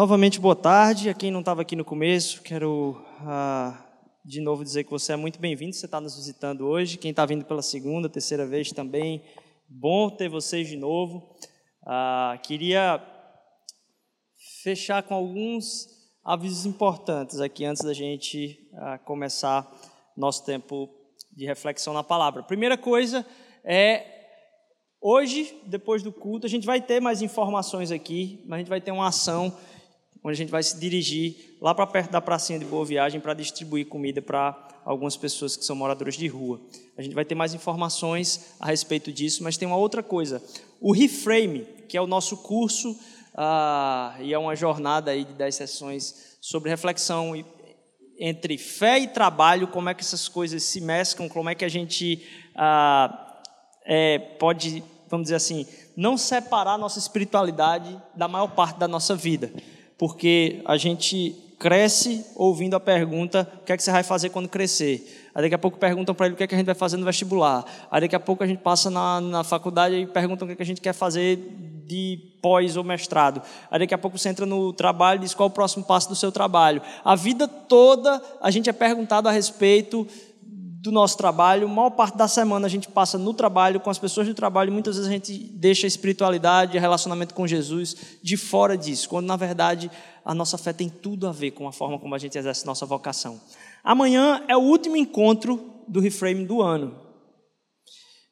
[0.00, 1.10] Novamente, boa tarde.
[1.10, 3.84] A quem não estava aqui no começo, quero ah,
[4.24, 5.74] de novo dizer que você é muito bem-vindo.
[5.74, 6.96] Você está nos visitando hoje.
[6.96, 9.22] Quem está vindo pela segunda, terceira vez também,
[9.68, 11.36] bom ter vocês de novo.
[11.84, 12.98] Ah, queria
[14.62, 15.86] fechar com alguns
[16.24, 19.70] avisos importantes aqui antes da gente ah, começar
[20.16, 20.88] nosso tempo
[21.30, 22.42] de reflexão na palavra.
[22.42, 23.26] Primeira coisa
[23.62, 24.06] é
[24.98, 28.80] hoje, depois do culto, a gente vai ter mais informações aqui, mas a gente vai
[28.80, 29.54] ter uma ação
[30.22, 33.34] onde a gente vai se dirigir lá para perto da pracinha de Boa Viagem para
[33.34, 36.60] distribuir comida para algumas pessoas que são moradores de rua.
[36.96, 40.42] A gente vai ter mais informações a respeito disso, mas tem uma outra coisa.
[40.80, 42.98] O Reframe, que é o nosso curso
[43.34, 47.32] ah, e é uma jornada aí de 10 sessões sobre reflexão
[48.18, 51.68] entre fé e trabalho, como é que essas coisas se mesclam, como é que a
[51.68, 52.22] gente
[52.54, 53.40] ah,
[53.86, 59.50] é, pode, vamos dizer assim, não separar nossa espiritualidade da maior parte da nossa vida
[60.00, 64.48] porque a gente cresce ouvindo a pergunta: o que é que você vai fazer quando
[64.48, 65.30] crescer?
[65.34, 66.96] Aí daqui a pouco perguntam para ele o que é que a gente vai fazer
[66.96, 67.66] no vestibular.
[67.90, 70.56] Aí daqui a pouco a gente passa na, na faculdade e perguntam o que é
[70.56, 71.36] que a gente quer fazer
[71.86, 73.42] de pós ou mestrado.
[73.70, 76.08] Aí daqui a pouco você entra no trabalho e diz qual é o próximo passo
[76.08, 76.80] do seu trabalho.
[77.04, 80.06] A vida toda a gente é perguntado a respeito
[80.80, 83.98] do nosso trabalho, a maior parte da semana a gente passa no trabalho, com as
[83.98, 88.78] pessoas do trabalho, muitas vezes a gente deixa a espiritualidade, relacionamento com Jesus de fora
[88.78, 89.90] disso, quando na verdade
[90.24, 92.86] a nossa fé tem tudo a ver com a forma como a gente exerce nossa
[92.86, 93.38] vocação.
[93.84, 96.96] Amanhã é o último encontro do Reframe do ano.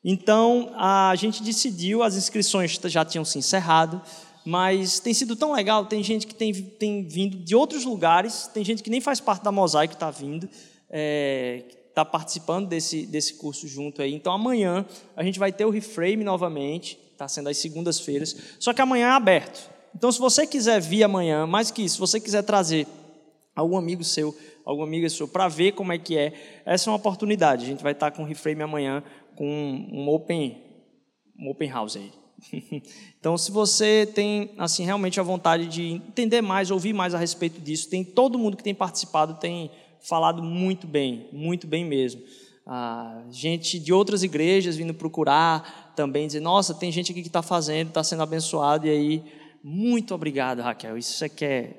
[0.02, 4.00] Então a gente decidiu, as inscrições já tinham se encerrado,
[4.42, 8.64] mas tem sido tão legal, tem gente que tem, tem vindo de outros lugares, tem
[8.64, 10.48] gente que nem faz parte da mosaico que está vindo,
[10.88, 11.62] é,
[11.98, 14.14] está participando desse, desse curso junto aí.
[14.14, 14.86] Então amanhã
[15.16, 19.10] a gente vai ter o reframe novamente, está sendo às segundas-feiras, só que amanhã é
[19.10, 19.68] aberto.
[19.94, 22.86] Então se você quiser vir amanhã, mais que isso, se você quiser trazer
[23.54, 26.98] algum amigo seu, alguma amiga sua, para ver como é que é, essa é uma
[26.98, 27.64] oportunidade.
[27.64, 29.02] A gente vai estar com o reframe amanhã
[29.34, 29.44] com
[29.92, 30.62] um open,
[31.38, 32.12] um open house aí.
[33.18, 37.60] Então, se você tem assim realmente a vontade de entender mais, ouvir mais a respeito
[37.60, 42.22] disso, tem todo mundo que tem participado tem falado muito bem, muito bem mesmo.
[42.66, 47.42] Ah, gente de outras igrejas vindo procurar também, dizer, nossa, tem gente aqui que está
[47.42, 49.24] fazendo, está sendo abençoado, e aí,
[49.64, 51.74] muito obrigado, Raquel, isso é que é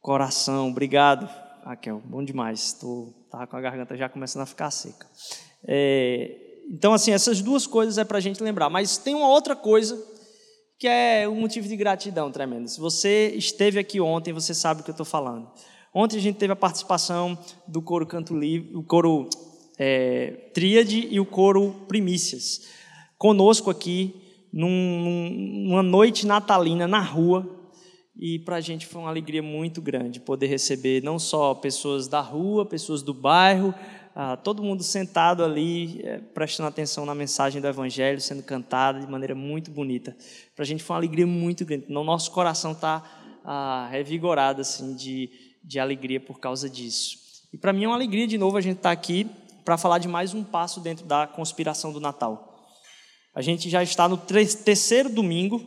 [0.00, 1.28] coração, obrigado,
[1.64, 5.06] Raquel, bom demais, estou tá com a garganta já começando a ficar seca.
[5.66, 9.56] É, então, assim, essas duas coisas é para a gente lembrar, mas tem uma outra
[9.56, 10.00] coisa
[10.78, 12.68] que é um motivo de gratidão tremendo.
[12.68, 15.50] Se você esteve aqui ontem, você sabe o que eu estou falando.
[15.92, 17.36] Ontem a gente teve a participação
[17.66, 19.28] do coro Canto Livre, o coro
[19.76, 22.68] é, Tríade e o coro Primícias.
[23.18, 24.14] Conosco aqui,
[24.52, 25.30] num,
[25.66, 27.58] numa noite natalina na rua,
[28.16, 32.20] e para a gente foi uma alegria muito grande poder receber não só pessoas da
[32.20, 33.74] rua, pessoas do bairro,
[34.14, 39.10] ah, todo mundo sentado ali, é, prestando atenção na mensagem do Evangelho, sendo cantada de
[39.10, 40.16] maneira muito bonita.
[40.54, 41.86] Para a gente foi uma alegria muito grande.
[41.88, 43.02] No nosso coração está
[43.44, 47.18] ah, revigorado assim de de alegria por causa disso.
[47.52, 49.28] E para mim é uma alegria de novo a gente estar tá aqui
[49.64, 52.68] para falar de mais um passo dentro da conspiração do Natal.
[53.34, 55.64] A gente já está no terceiro domingo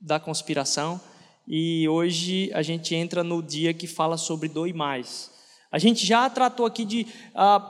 [0.00, 1.00] da conspiração
[1.46, 5.30] e hoje a gente entra no dia que fala sobre doe mais.
[5.70, 7.62] A gente já tratou aqui de uh,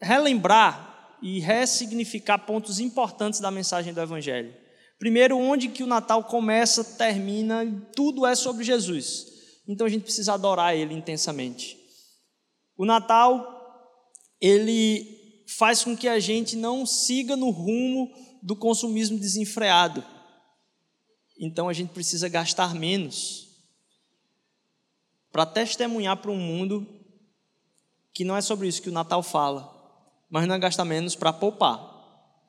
[0.00, 4.54] relembrar e ressignificar pontos importantes da mensagem do Evangelho.
[4.98, 9.29] Primeiro, onde que o Natal começa, termina, tudo é sobre Jesus
[9.70, 11.78] então a gente precisa adorar Ele intensamente.
[12.76, 13.94] O Natal,
[14.40, 18.12] ele faz com que a gente não siga no rumo
[18.42, 20.04] do consumismo desenfreado.
[21.38, 23.46] Então a gente precisa gastar menos
[25.30, 26.84] para testemunhar para um mundo
[28.12, 29.72] que não é sobre isso que o Natal fala,
[30.28, 31.88] mas não é gastar menos para poupar.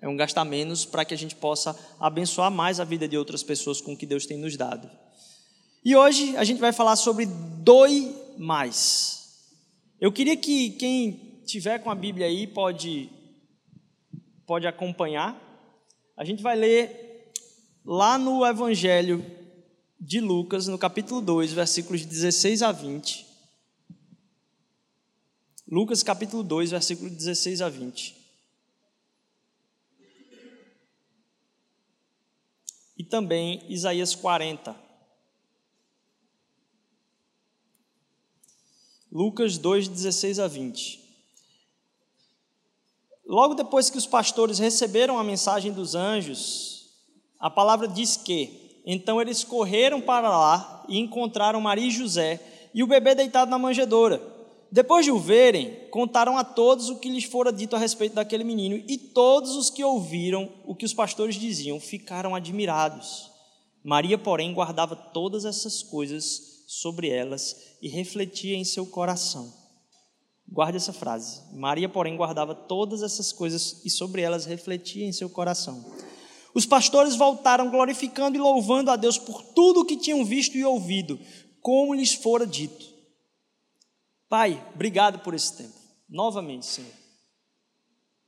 [0.01, 3.43] É um gastar menos para que a gente possa abençoar mais a vida de outras
[3.43, 4.89] pessoas com o que Deus tem nos dado.
[5.83, 9.49] E hoje a gente vai falar sobre doe mais.
[9.99, 13.09] Eu queria que quem tiver com a Bíblia aí pode
[14.45, 15.35] pode acompanhar.
[16.15, 17.31] A gente vai ler
[17.83, 19.25] lá no Evangelho
[19.99, 23.25] de Lucas, no capítulo 2, versículos 16 a 20.
[25.67, 28.15] Lucas capítulo 2, versículo 16 a 20.
[32.97, 34.90] E também Isaías 40.
[39.11, 41.01] Lucas 2, 16 a 20.
[43.25, 46.85] Logo depois que os pastores receberam a mensagem dos anjos,
[47.37, 52.39] a palavra diz que Então eles correram para lá e encontraram Maria e José
[52.73, 54.21] e o bebê deitado na manjedoura.
[54.71, 58.45] Depois de o verem, contaram a todos o que lhes fora dito a respeito daquele
[58.45, 63.29] menino, e todos os que ouviram o que os pastores diziam ficaram admirados.
[63.83, 69.53] Maria, porém, guardava todas essas coisas sobre elas e refletia em seu coração.
[70.47, 71.41] Guarde essa frase.
[71.53, 75.83] Maria, porém, guardava todas essas coisas e sobre elas refletia em seu coração.
[76.53, 80.63] Os pastores voltaram glorificando e louvando a Deus por tudo o que tinham visto e
[80.63, 81.19] ouvido,
[81.59, 82.85] como lhes fora dito.
[84.29, 85.75] Pai, obrigado por esse tempo.
[86.07, 86.91] Novamente, Senhor.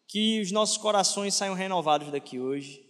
[0.06, 2.84] Que os nossos corações saiam renovados daqui hoje.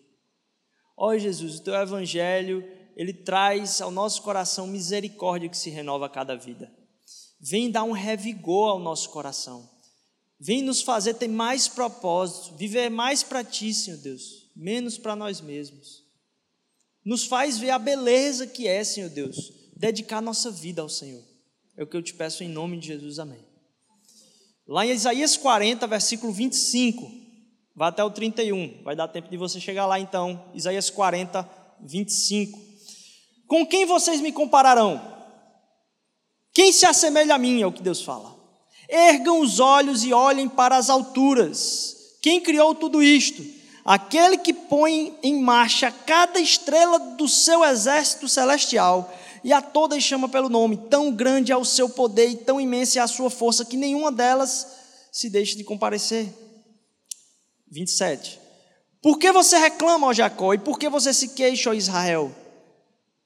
[0.97, 6.05] Ó oh, Jesus, o teu evangelho, ele traz ao nosso coração misericórdia que se renova
[6.05, 6.71] a cada vida.
[7.39, 9.69] Vem dar um revigor ao nosso coração.
[10.39, 15.41] Vem nos fazer ter mais propósito, viver mais para ti, Senhor Deus, menos para nós
[15.41, 16.03] mesmos.
[17.05, 21.23] Nos faz ver a beleza que é, Senhor Deus, dedicar nossa vida ao Senhor.
[21.75, 23.43] É o que eu te peço em nome de Jesus, amém.
[24.67, 27.11] Lá em Isaías 40, versículo 25,
[27.75, 30.51] vai até o 31, vai dar tempo de você chegar lá então.
[30.53, 31.49] Isaías 40,
[31.81, 32.72] 25.
[33.47, 35.01] Com quem vocês me compararão?
[36.53, 38.33] Quem se assemelha a mim, é o que Deus fala.
[38.87, 42.17] Ergam os olhos e olhem para as alturas.
[42.21, 43.43] Quem criou tudo isto?
[43.83, 49.13] Aquele que põe em marcha cada estrela do seu exército celestial
[49.43, 50.77] e a todas chama pelo nome.
[50.89, 54.11] Tão grande é o seu poder e tão imensa é a sua força que nenhuma
[54.11, 54.67] delas
[55.11, 56.33] se deixa de comparecer.
[57.69, 58.39] 27.
[59.01, 62.33] Por que você reclama, ó Jacó, e por que você se queixa, ó Israel?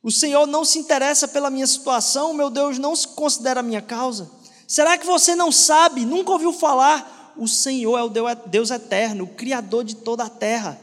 [0.08, 3.82] O Senhor não se interessa pela minha situação, meu Deus não se considera a minha
[3.82, 4.32] causa.
[4.66, 7.34] Será que você não sabe, nunca ouviu falar?
[7.36, 10.80] O Senhor é o Deus eterno, o Criador de toda a terra.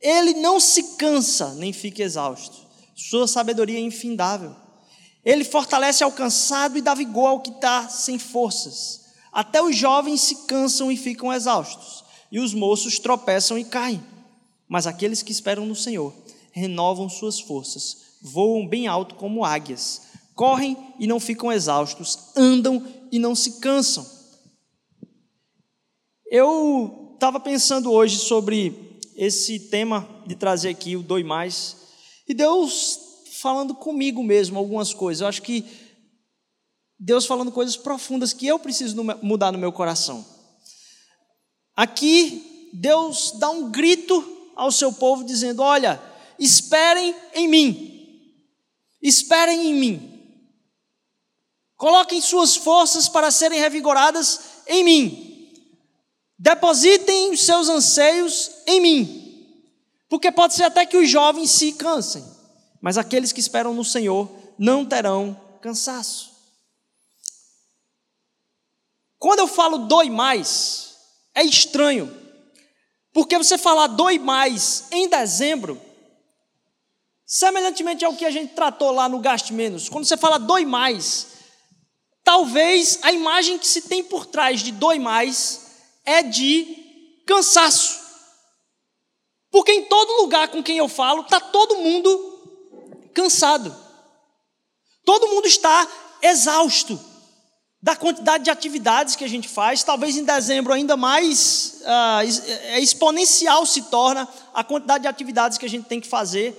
[0.00, 2.66] Ele não se cansa nem fica exausto.
[2.96, 4.56] Sua sabedoria é infindável.
[5.24, 9.02] Ele fortalece ao cansado e dá vigor ao que está sem forças.
[9.32, 12.02] Até os jovens se cansam e ficam exaustos,
[12.32, 14.02] e os moços tropeçam e caem.
[14.68, 16.12] Mas aqueles que esperam no Senhor
[16.50, 20.02] renovam suas forças, voam bem alto como águias,
[20.34, 24.06] correm e não ficam exaustos, andam e não se cansam.
[26.30, 31.76] Eu estava pensando hoje sobre esse tema de trazer aqui o Doi Mais,
[32.26, 32.98] e Deus
[33.40, 35.20] falando comigo mesmo algumas coisas.
[35.20, 35.64] Eu acho que
[36.98, 40.24] Deus falando coisas profundas que eu preciso mudar no meu coração.
[41.74, 44.22] Aqui, Deus dá um grito
[44.54, 46.00] ao seu povo dizendo: Olha,
[46.38, 47.89] esperem em mim,
[49.02, 50.44] esperem em mim,
[51.76, 55.52] coloquem suas forças para serem revigoradas em mim,
[56.38, 59.20] depositem os seus anseios em mim.
[60.08, 62.24] Porque pode ser até que os jovens se cansem,
[62.80, 66.30] mas aqueles que esperam no Senhor não terão cansaço.
[69.18, 70.96] Quando eu falo doi mais,
[71.34, 72.12] é estranho,
[73.12, 75.80] porque você falar doi mais em dezembro,
[77.30, 81.28] semelhantemente ao que a gente tratou lá no Gaste Menos, quando você fala doi mais,
[82.24, 85.60] talvez a imagem que se tem por trás de doi mais
[86.04, 86.66] é de
[87.24, 88.00] cansaço.
[89.48, 92.10] Porque em todo lugar com quem eu falo, está todo mundo
[93.14, 93.76] cansado.
[95.04, 95.86] Todo mundo está
[96.20, 96.98] exausto
[97.80, 99.84] da quantidade de atividades que a gente faz.
[99.84, 105.68] Talvez em dezembro ainda mais uh, exponencial se torna a quantidade de atividades que a
[105.68, 106.56] gente tem que fazer,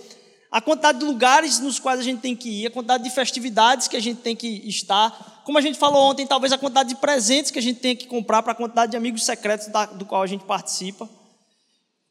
[0.52, 3.88] a quantidade de lugares nos quais a gente tem que ir, a quantidade de festividades
[3.88, 5.42] que a gente tem que estar.
[5.46, 8.06] Como a gente falou ontem, talvez a quantidade de presentes que a gente tem que
[8.06, 11.10] comprar para a quantidade de amigos secretos da, do qual a gente participa.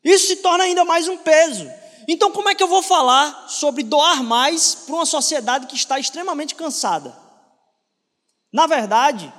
[0.03, 1.71] Isso se torna ainda mais um peso.
[2.09, 6.01] Então, como é que eu vou falar sobre doar mais para uma sociedade que está
[6.01, 7.15] extremamente cansada?
[8.51, 9.31] Na verdade,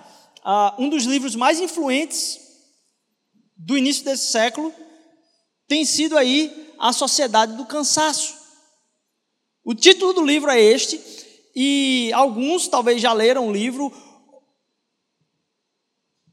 [0.77, 2.39] um dos livros mais influentes
[3.57, 4.71] do início desse século
[5.67, 8.40] tem sido aí A Sociedade do Cansaço.
[9.63, 10.99] O título do livro é este,
[11.55, 13.91] e alguns talvez já leram o livro,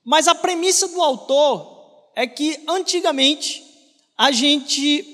[0.05, 3.63] mas a premissa do autor é que antigamente
[4.17, 5.05] a gente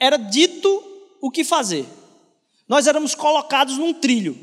[0.00, 0.82] era dito
[1.20, 1.86] o que fazer.
[2.66, 4.36] Nós éramos colocados num trilho.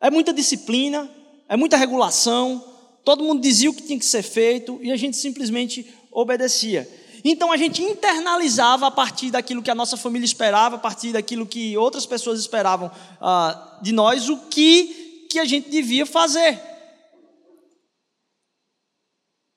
[0.00, 1.10] É muita disciplina,
[1.48, 2.64] é muita regulação,
[3.04, 6.88] todo mundo dizia o que tinha que ser feito e a gente simplesmente obedecia.
[7.28, 11.46] Então a gente internalizava a partir daquilo que a nossa família esperava, a partir daquilo
[11.46, 16.60] que outras pessoas esperavam uh, de nós, o que, que a gente devia fazer.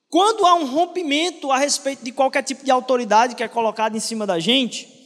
[0.10, 4.00] Quando há um rompimento a respeito de qualquer tipo de autoridade que é colocada em
[4.00, 5.00] cima da gente,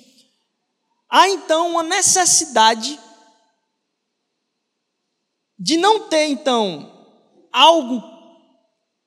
[1.16, 3.00] Há então uma necessidade
[5.60, 6.92] de não ter então
[7.52, 8.02] algo,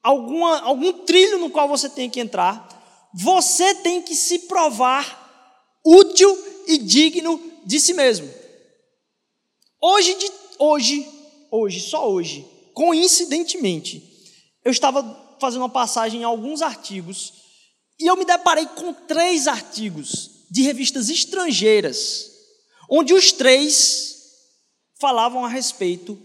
[0.01, 2.69] alguma, algum trilho no qual você tem que entrar,
[3.19, 8.31] você tem que se provar útil e digno de si mesmo.
[9.81, 11.09] Hoje, de, hoje,
[11.51, 14.03] hoje, só hoje, coincidentemente,
[14.63, 17.33] eu estava fazendo uma passagem em alguns artigos
[17.99, 22.31] e eu me deparei com três artigos de revistas estrangeiras,
[22.91, 24.15] onde os três
[25.01, 26.21] falavam a respeito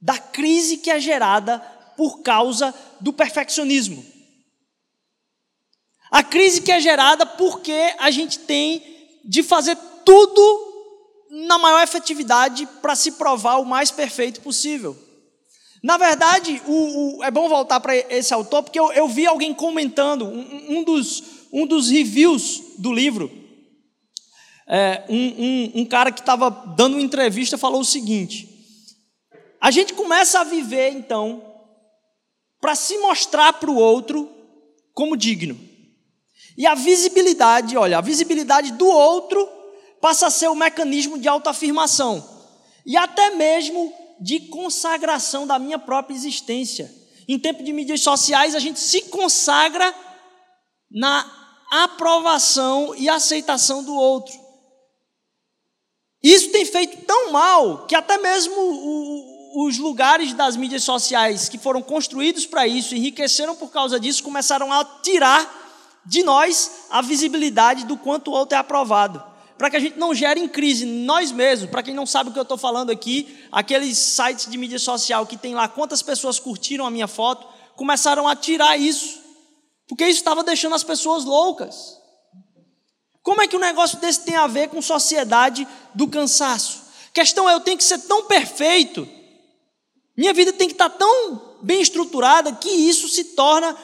[0.00, 1.58] da crise que é gerada
[1.96, 4.15] por causa do perfeccionismo.
[6.16, 8.82] A crise que é gerada porque a gente tem
[9.22, 10.40] de fazer tudo
[11.28, 14.96] na maior efetividade para se provar o mais perfeito possível.
[15.82, 19.52] Na verdade, o, o, é bom voltar para esse autor, porque eu, eu, vi alguém
[19.52, 23.30] comentando, um, um, dos, um dos reviews do livro,
[24.66, 28.48] é, um, um, um cara que estava dando uma entrevista falou o seguinte:
[29.60, 31.44] a gente começa a viver, então,
[32.58, 34.30] para se mostrar para o outro
[34.94, 35.65] como digno.
[36.56, 39.46] E a visibilidade, olha, a visibilidade do outro
[40.00, 42.26] passa a ser o mecanismo de autoafirmação
[42.84, 46.90] e até mesmo de consagração da minha própria existência.
[47.28, 49.94] Em tempo de mídias sociais, a gente se consagra
[50.90, 51.30] na
[51.70, 54.32] aprovação e aceitação do outro.
[56.22, 61.58] Isso tem feito tão mal que até mesmo o, os lugares das mídias sociais que
[61.58, 65.65] foram construídos para isso, enriqueceram por causa disso, começaram a tirar
[66.06, 69.22] de nós a visibilidade do quanto o outro é aprovado.
[69.58, 71.70] Para que a gente não gere em crise nós mesmos.
[71.70, 75.26] Para quem não sabe o que eu estou falando aqui, aqueles sites de mídia social
[75.26, 79.20] que tem lá quantas pessoas curtiram a minha foto, começaram a tirar isso.
[79.88, 81.96] Porque isso estava deixando as pessoas loucas.
[83.22, 86.84] Como é que um negócio desse tem a ver com sociedade do cansaço?
[87.12, 89.08] Questão é, eu tenho que ser tão perfeito,
[90.16, 93.76] minha vida tem que estar tão bem estruturada que isso se torna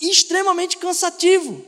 [0.00, 1.64] extremamente cansativo.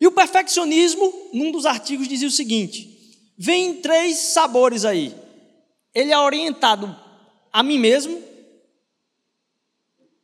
[0.00, 5.14] E o perfeccionismo, num dos artigos, dizia o seguinte: vem três sabores aí.
[5.94, 6.94] Ele é orientado
[7.52, 8.20] a mim mesmo,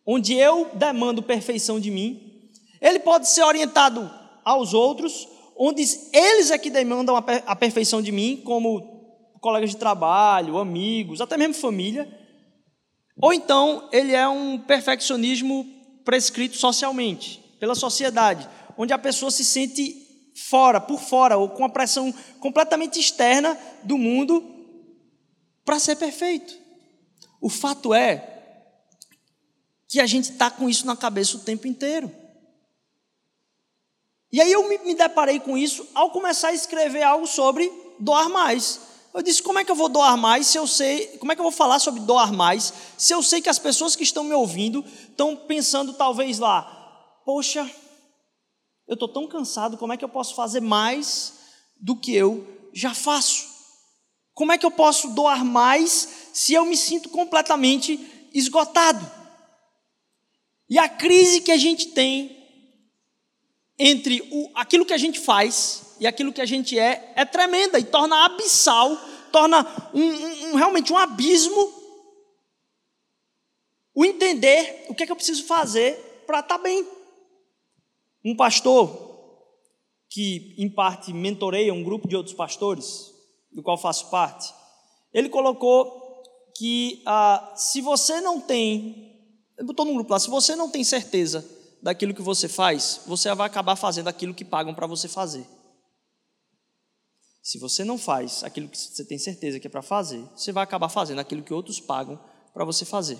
[0.05, 2.51] onde eu demando perfeição de mim.
[2.81, 4.11] Ele pode ser orientado
[4.45, 5.83] aos outros, onde
[6.13, 9.01] eles é que demandam a perfeição de mim, como
[9.41, 12.09] colegas de trabalho, amigos, até mesmo família.
[13.21, 20.07] Ou então ele é um perfeccionismo prescrito socialmente, pela sociedade, onde a pessoa se sente
[20.35, 24.43] fora, por fora, ou com a pressão completamente externa do mundo
[25.65, 26.59] para ser perfeito.
[27.41, 28.27] O fato é
[29.89, 32.15] que a gente está com isso na cabeça o tempo inteiro.
[34.33, 38.81] E aí eu me deparei com isso ao começar a escrever algo sobre doar mais.
[39.13, 41.41] Eu disse: como é que eu vou doar mais se eu sei, como é que
[41.41, 44.35] eu vou falar sobre doar mais se eu sei que as pessoas que estão me
[44.35, 46.63] ouvindo estão pensando talvez lá,
[47.25, 47.69] poxa,
[48.87, 51.35] eu estou tão cansado, como é que eu posso fazer mais
[51.81, 53.49] do que eu já faço?
[54.35, 59.11] Como é que eu posso doar mais se eu me sinto completamente esgotado?
[60.69, 62.37] E a crise que a gente tem
[63.79, 67.79] entre o, aquilo que a gente faz e aquilo que a gente é é tremenda
[67.79, 68.97] e torna abissal,
[69.31, 69.65] torna
[69.95, 71.81] um, um, realmente um abismo
[73.95, 76.87] o entender o que é que eu preciso fazer para estar tá bem.
[78.25, 79.09] Um pastor
[80.09, 83.13] que em parte mentoreia um grupo de outros pastores,
[83.53, 84.53] do qual faço parte,
[85.13, 86.23] ele colocou
[86.57, 89.19] que ah, se você não tem,
[89.57, 91.49] ele botou num grupo lá, se você não tem certeza
[91.83, 95.47] daquilo que você faz, você vai acabar fazendo aquilo que pagam para você fazer.
[97.51, 100.63] Se você não faz aquilo que você tem certeza que é para fazer, você vai
[100.63, 102.17] acabar fazendo aquilo que outros pagam
[102.55, 103.19] para você fazer.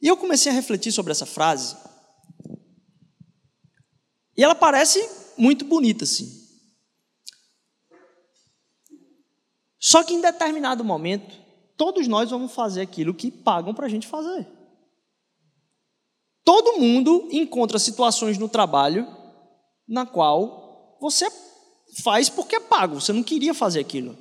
[0.00, 1.76] E eu comecei a refletir sobre essa frase,
[4.36, 5.04] e ela parece
[5.36, 6.30] muito bonita assim.
[9.80, 11.36] Só que em determinado momento,
[11.76, 14.46] todos nós vamos fazer aquilo que pagam para a gente fazer.
[16.44, 19.08] Todo mundo encontra situações no trabalho
[19.88, 21.28] na qual você
[22.02, 24.16] faz porque é pago, você não queria fazer aquilo.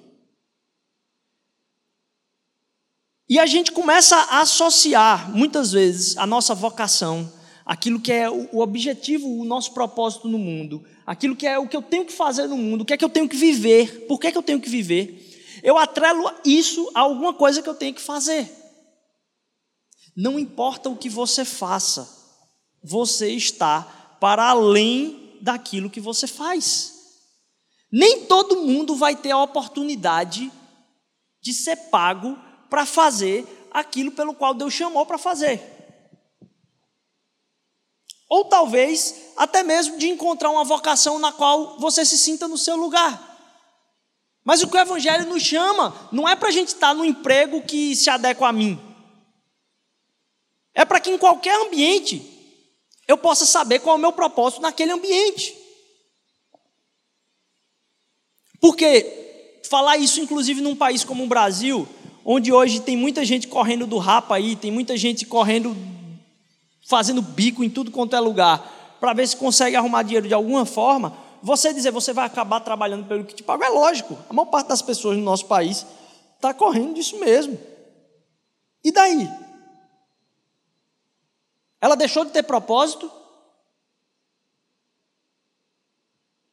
[3.32, 7.32] E a gente começa a associar, muitas vezes, a nossa vocação,
[7.66, 11.78] aquilo que é o objetivo, o nosso propósito no mundo, aquilo que é o que
[11.78, 14.20] eu tenho que fazer no mundo, o que é que eu tenho que viver, por
[14.20, 15.30] que, é que eu tenho que viver.
[15.64, 18.52] Eu atrelo isso a alguma coisa que eu tenho que fazer.
[20.14, 22.10] Não importa o que você faça,
[22.84, 23.84] você está
[24.20, 27.01] para além daquilo que você faz.
[27.92, 30.52] Nem todo mundo vai ter a oportunidade
[31.42, 32.38] de ser pago
[32.70, 35.62] para fazer aquilo pelo qual Deus chamou para fazer.
[38.30, 42.78] Ou talvez até mesmo de encontrar uma vocação na qual você se sinta no seu
[42.78, 43.30] lugar.
[44.44, 47.62] Mas o que o Evangelho nos chama não é para a gente estar no emprego
[47.62, 48.80] que se adequa a mim.
[50.74, 52.26] É para que em qualquer ambiente
[53.06, 55.61] eu possa saber qual é o meu propósito naquele ambiente.
[58.62, 61.88] Porque falar isso, inclusive, num país como o Brasil,
[62.24, 65.76] onde hoje tem muita gente correndo do rapa aí, tem muita gente correndo,
[66.88, 70.64] fazendo bico em tudo quanto é lugar, para ver se consegue arrumar dinheiro de alguma
[70.64, 74.16] forma, você dizer você vai acabar trabalhando pelo que te paga, é lógico.
[74.30, 75.84] A maior parte das pessoas no nosso país
[76.36, 77.58] está correndo disso mesmo.
[78.84, 79.28] E daí?
[81.80, 83.12] Ela deixou de ter propósito?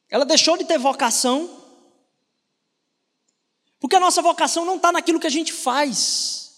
[0.09, 1.58] Ela deixou de ter vocação?
[3.79, 6.49] Porque a nossa vocação não está naquilo que a gente faz.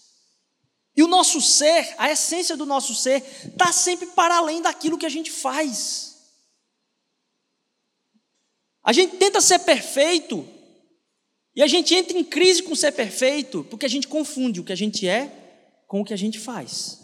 [0.96, 5.06] E o nosso ser, a essência do nosso ser, está sempre para além daquilo que
[5.06, 6.12] a gente faz.
[8.82, 10.46] A gente tenta ser perfeito
[11.54, 14.72] e a gente entra em crise com ser perfeito porque a gente confunde o que
[14.72, 15.38] a gente é
[15.86, 17.00] com o que a gente faz.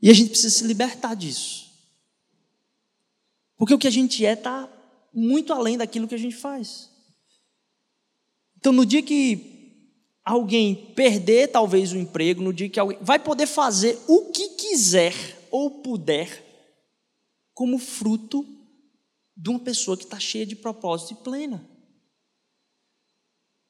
[0.00, 1.72] E a gente precisa se libertar disso.
[3.56, 4.68] Porque o que a gente é está
[5.14, 6.90] muito além daquilo que a gente faz.
[8.58, 9.52] Então, no dia que
[10.24, 15.14] alguém perder talvez o emprego, no dia que alguém vai poder fazer o que quiser
[15.50, 16.42] ou puder,
[17.52, 18.44] como fruto
[19.36, 21.64] de uma pessoa que está cheia de propósito e plena.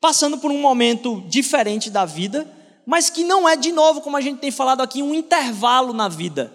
[0.00, 2.50] Passando por um momento diferente da vida,
[2.87, 6.09] mas que não é, de novo, como a gente tem falado aqui, um intervalo na
[6.09, 6.52] vida.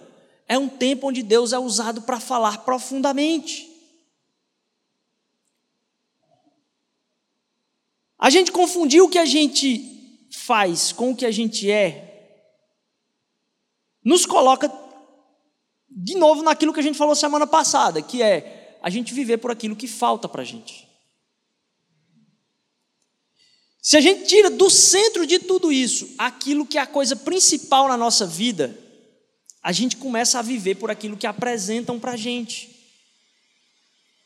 [0.47, 3.68] É um tempo onde Deus é usado para falar profundamente.
[8.19, 12.45] A gente confundir o que a gente faz com o que a gente é,
[14.03, 14.71] nos coloca
[15.89, 19.51] de novo naquilo que a gente falou semana passada, que é a gente viver por
[19.51, 20.87] aquilo que falta para a gente.
[23.81, 27.87] Se a gente tira do centro de tudo isso aquilo que é a coisa principal
[27.87, 28.77] na nossa vida,
[29.63, 32.69] a gente começa a viver por aquilo que apresentam para a gente.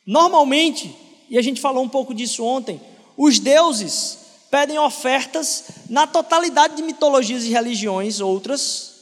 [0.06, 0.93] Normalmente,
[1.29, 2.82] e a gente falou um pouco disso ontem,
[3.17, 4.17] os deuses
[4.49, 8.93] pedem ofertas na totalidade de mitologias e religiões, outras,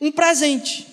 [0.00, 0.86] um presente.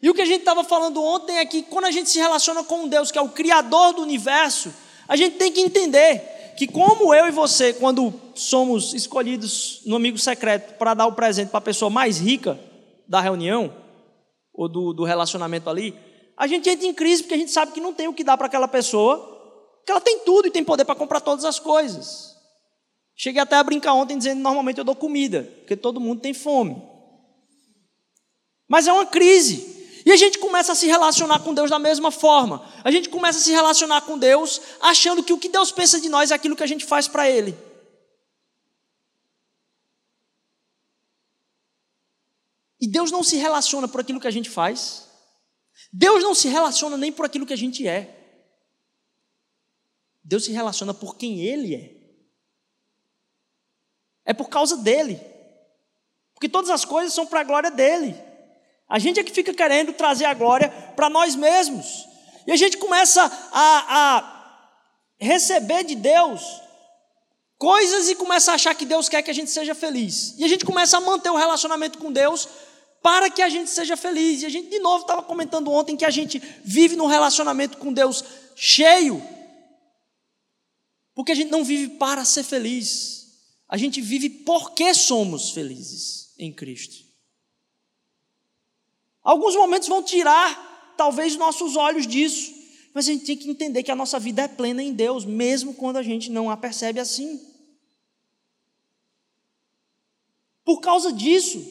[0.00, 2.64] E o que a gente estava falando ontem é que quando a gente se relaciona
[2.64, 4.72] com um Deus que é o Criador do universo,
[5.06, 10.18] a gente tem que entender que, como eu e você, quando somos escolhidos no amigo
[10.18, 12.58] secreto para dar o presente para a pessoa mais rica
[13.08, 13.72] da reunião,
[14.52, 15.94] ou do, do relacionamento ali,
[16.36, 18.36] a gente entra em crise porque a gente sabe que não tem o que dar
[18.36, 19.31] para aquela pessoa
[19.82, 22.36] porque ela tem tudo e tem poder para comprar todas as coisas.
[23.16, 26.80] Cheguei até a brincar ontem dizendo normalmente eu dou comida, porque todo mundo tem fome.
[28.68, 30.02] Mas é uma crise.
[30.06, 32.64] E a gente começa a se relacionar com Deus da mesma forma.
[32.84, 36.08] A gente começa a se relacionar com Deus achando que o que Deus pensa de
[36.08, 37.56] nós é aquilo que a gente faz para Ele.
[42.80, 45.08] E Deus não se relaciona por aquilo que a gente faz.
[45.92, 48.21] Deus não se relaciona nem por aquilo que a gente é.
[50.24, 52.02] Deus se relaciona por quem Ele é.
[54.24, 55.20] É por causa dele.
[56.34, 58.14] Porque todas as coisas são para a glória dele.
[58.88, 62.06] A gente é que fica querendo trazer a glória para nós mesmos.
[62.46, 64.68] E a gente começa a, a
[65.18, 66.42] receber de Deus
[67.58, 70.34] coisas e começa a achar que Deus quer que a gente seja feliz.
[70.36, 72.48] E a gente começa a manter o relacionamento com Deus
[73.00, 74.42] para que a gente seja feliz.
[74.42, 77.92] E a gente, de novo, estava comentando ontem que a gente vive num relacionamento com
[77.92, 79.22] Deus cheio
[81.14, 83.22] porque a gente não vive para ser feliz.
[83.68, 87.04] A gente vive porque somos felizes em Cristo.
[89.22, 92.52] Alguns momentos vão tirar, talvez, nossos olhos disso.
[92.94, 95.74] Mas a gente tem que entender que a nossa vida é plena em Deus, mesmo
[95.74, 97.40] quando a gente não a percebe assim.
[100.64, 101.64] Por causa disso,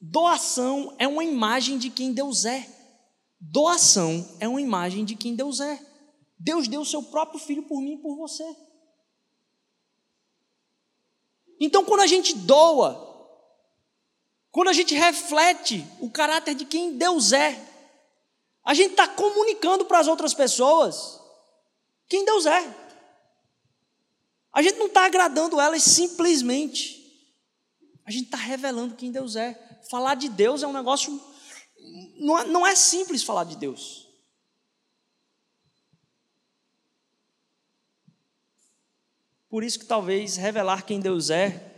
[0.00, 2.68] doação é uma imagem de quem Deus é.
[3.40, 5.84] Doação é uma imagem de quem Deus é.
[6.38, 8.44] Deus deu o seu próprio filho por mim e por você.
[11.60, 13.06] Então, quando a gente doa,
[14.50, 17.64] quando a gente reflete o caráter de quem Deus é,
[18.64, 21.18] a gente está comunicando para as outras pessoas
[22.08, 22.74] quem Deus é.
[24.52, 26.96] A gente não está agradando elas simplesmente.
[28.04, 29.58] A gente está revelando quem Deus é.
[29.90, 31.20] Falar de Deus é um negócio
[32.18, 34.07] não é, é simples falar de Deus.
[39.48, 41.68] Por isso que talvez revelar quem Deus é,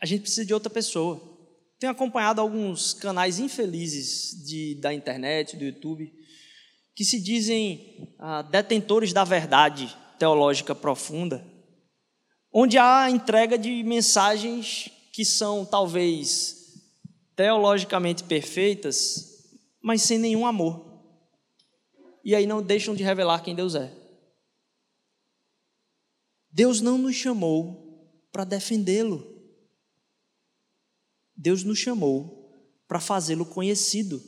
[0.00, 1.22] a gente precisa de outra pessoa.
[1.78, 6.12] Tenho acompanhado alguns canais infelizes de, da internet, do YouTube,
[6.94, 11.44] que se dizem ah, detentores da verdade teológica profunda,
[12.52, 16.82] onde há a entrega de mensagens que são talvez
[17.36, 19.46] teologicamente perfeitas,
[19.80, 20.84] mas sem nenhum amor.
[22.24, 24.01] E aí não deixam de revelar quem Deus é.
[26.52, 27.82] Deus não nos chamou
[28.30, 29.26] para defendê-lo.
[31.34, 32.42] Deus nos chamou
[32.86, 34.22] para fazê-lo conhecido.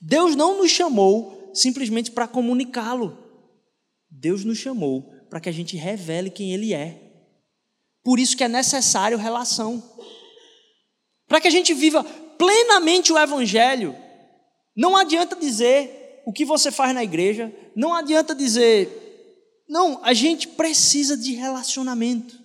[0.00, 3.16] Deus não nos chamou simplesmente para comunicá-lo.
[4.10, 7.00] Deus nos chamou para que a gente revele quem Ele é.
[8.02, 9.82] Por isso que é necessário relação.
[11.26, 12.04] Para que a gente viva
[12.36, 13.96] plenamente o Evangelho,
[14.76, 19.03] não adianta dizer o que você faz na igreja, não adianta dizer.
[19.68, 22.38] Não, a gente precisa de relacionamento.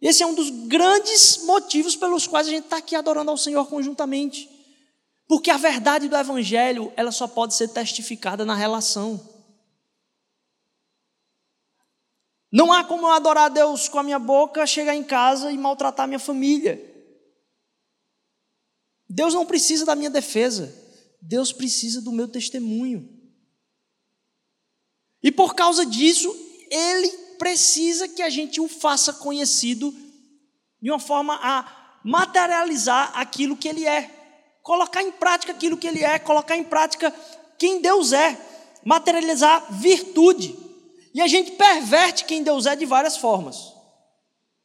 [0.00, 3.66] Esse é um dos grandes motivos pelos quais a gente está aqui adorando ao Senhor
[3.66, 4.48] conjuntamente.
[5.28, 9.28] Porque a verdade do Evangelho, ela só pode ser testificada na relação.
[12.52, 15.58] Não há como eu adorar a Deus com a minha boca, chegar em casa e
[15.58, 16.84] maltratar a minha família.
[19.08, 20.74] Deus não precisa da minha defesa,
[21.20, 23.19] Deus precisa do meu testemunho.
[25.22, 26.34] E por causa disso,
[26.70, 29.94] Ele precisa que a gente o faça conhecido
[30.80, 34.10] de uma forma a materializar aquilo que Ele é,
[34.62, 37.14] colocar em prática aquilo que Ele é, colocar em prática
[37.58, 38.38] quem Deus é,
[38.84, 40.58] materializar virtude.
[41.12, 43.74] E a gente perverte quem Deus é de várias formas.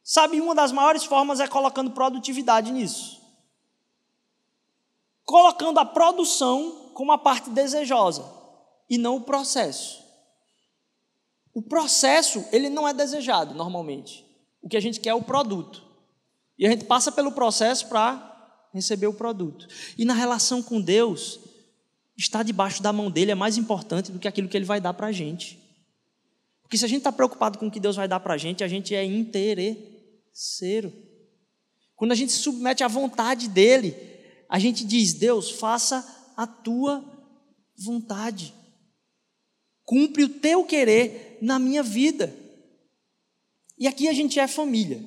[0.02, 3.20] Sabe, uma das maiores formas é colocando produtividade nisso.
[5.24, 8.24] Colocando a produção como a parte desejosa
[8.88, 10.05] e não o processo.
[11.56, 14.26] O processo, ele não é desejado normalmente.
[14.60, 15.82] O que a gente quer é o produto.
[16.58, 19.66] E a gente passa pelo processo para receber o produto.
[19.96, 21.40] E na relação com Deus,
[22.14, 24.92] estar debaixo da mão dele é mais importante do que aquilo que ele vai dar
[24.92, 25.58] para a gente.
[26.60, 28.62] Porque se a gente está preocupado com o que Deus vai dar para a gente,
[28.62, 30.92] a gente é interesseiro.
[31.94, 33.96] Quando a gente se submete à vontade dEle,
[34.46, 37.02] a gente diz: Deus, faça a tua
[37.78, 38.52] vontade.
[39.86, 42.36] Cumpre o teu querer na minha vida.
[43.78, 45.02] E aqui a gente é família.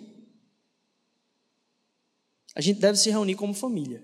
[2.55, 4.03] A gente deve se reunir como família.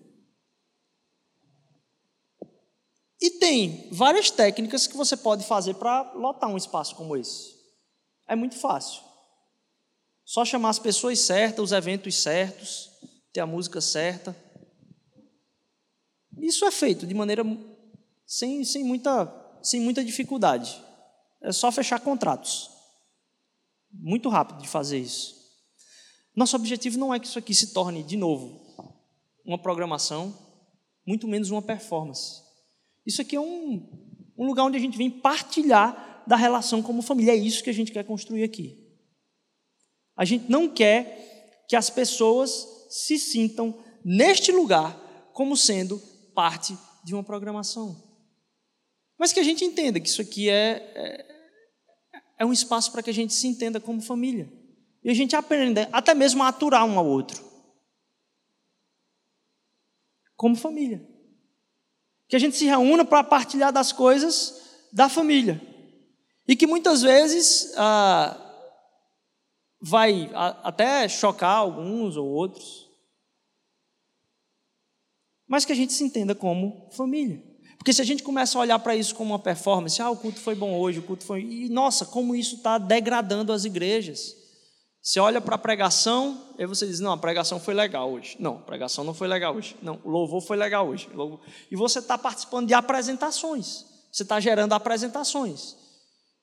[3.20, 7.56] E tem várias técnicas que você pode fazer para lotar um espaço como esse.
[8.28, 9.02] É muito fácil.
[10.24, 12.92] Só chamar as pessoas certas, os eventos certos,
[13.32, 14.36] ter a música certa.
[16.38, 17.44] Isso é feito de maneira
[18.26, 19.26] sem, sem, muita,
[19.66, 20.82] sem muita dificuldade.
[21.42, 22.70] É só fechar contratos.
[23.92, 25.36] Muito rápido de fazer isso.
[26.36, 28.62] Nosso objetivo não é que isso aqui se torne, de novo,
[29.46, 30.36] uma programação,
[31.06, 32.42] muito menos uma performance.
[33.06, 37.32] Isso aqui é um, um lugar onde a gente vem partilhar da relação como família.
[37.32, 38.84] É isso que a gente quer construir aqui.
[40.16, 44.96] A gente não quer que as pessoas se sintam neste lugar
[45.34, 46.00] como sendo
[46.34, 48.15] parte de uma programação.
[49.18, 53.10] Mas que a gente entenda que isso aqui é, é, é um espaço para que
[53.10, 54.52] a gente se entenda como família.
[55.04, 57.44] E a gente aprenda até mesmo a aturar um ao outro.
[60.36, 61.16] Como família
[62.28, 65.62] que a gente se reúna para partilhar das coisas da família.
[66.48, 68.40] E que muitas vezes ah,
[69.82, 72.90] vai até chocar alguns ou outros,
[75.48, 77.44] mas que a gente se entenda como família.
[77.78, 80.40] Porque se a gente começa a olhar para isso como uma performance, ah, o culto
[80.40, 81.42] foi bom hoje, o culto foi.
[81.42, 84.36] E nossa, como isso está degradando as igrejas.
[85.02, 88.36] Você olha para a pregação, e você diz: Não, a pregação foi legal hoje.
[88.40, 89.76] Não, a pregação não foi legal hoje.
[89.82, 91.08] Não, o louvor foi legal hoje.
[91.70, 93.86] E você está participando de apresentações.
[94.12, 95.76] Você está gerando apresentações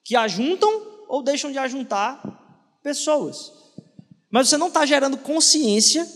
[0.04, 0.70] que ajuntam
[1.08, 2.22] ou deixam de ajuntar
[2.82, 3.52] pessoas.
[4.30, 6.06] Mas você não está gerando consciência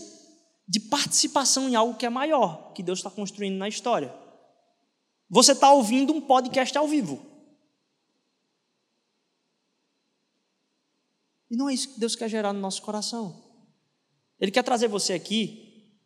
[0.67, 4.13] de participação em algo que é maior, que Deus está construindo na história.
[5.29, 7.25] Você está ouvindo um podcast ao vivo.
[11.49, 13.43] E não é isso que Deus quer gerar no nosso coração.
[14.39, 15.97] Ele quer trazer você aqui,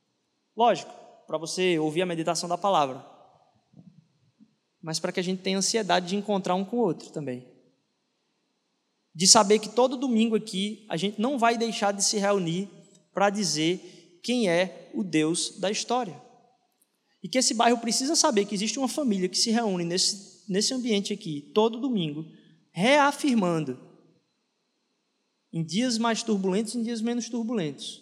[0.56, 0.92] lógico,
[1.28, 3.06] para você ouvir a meditação da palavra,
[4.82, 7.48] mas para que a gente tenha ansiedade de encontrar um com o outro também.
[9.14, 12.70] De saber que todo domingo aqui a gente não vai deixar de se reunir
[13.14, 16.31] para dizer quem é o Deus da história.
[17.24, 20.74] E que esse bairro precisa saber que existe uma família que se reúne nesse, nesse
[20.74, 22.26] ambiente aqui, todo domingo,
[22.72, 23.80] reafirmando,
[25.54, 28.02] em dias mais turbulentos, em dias menos turbulentos,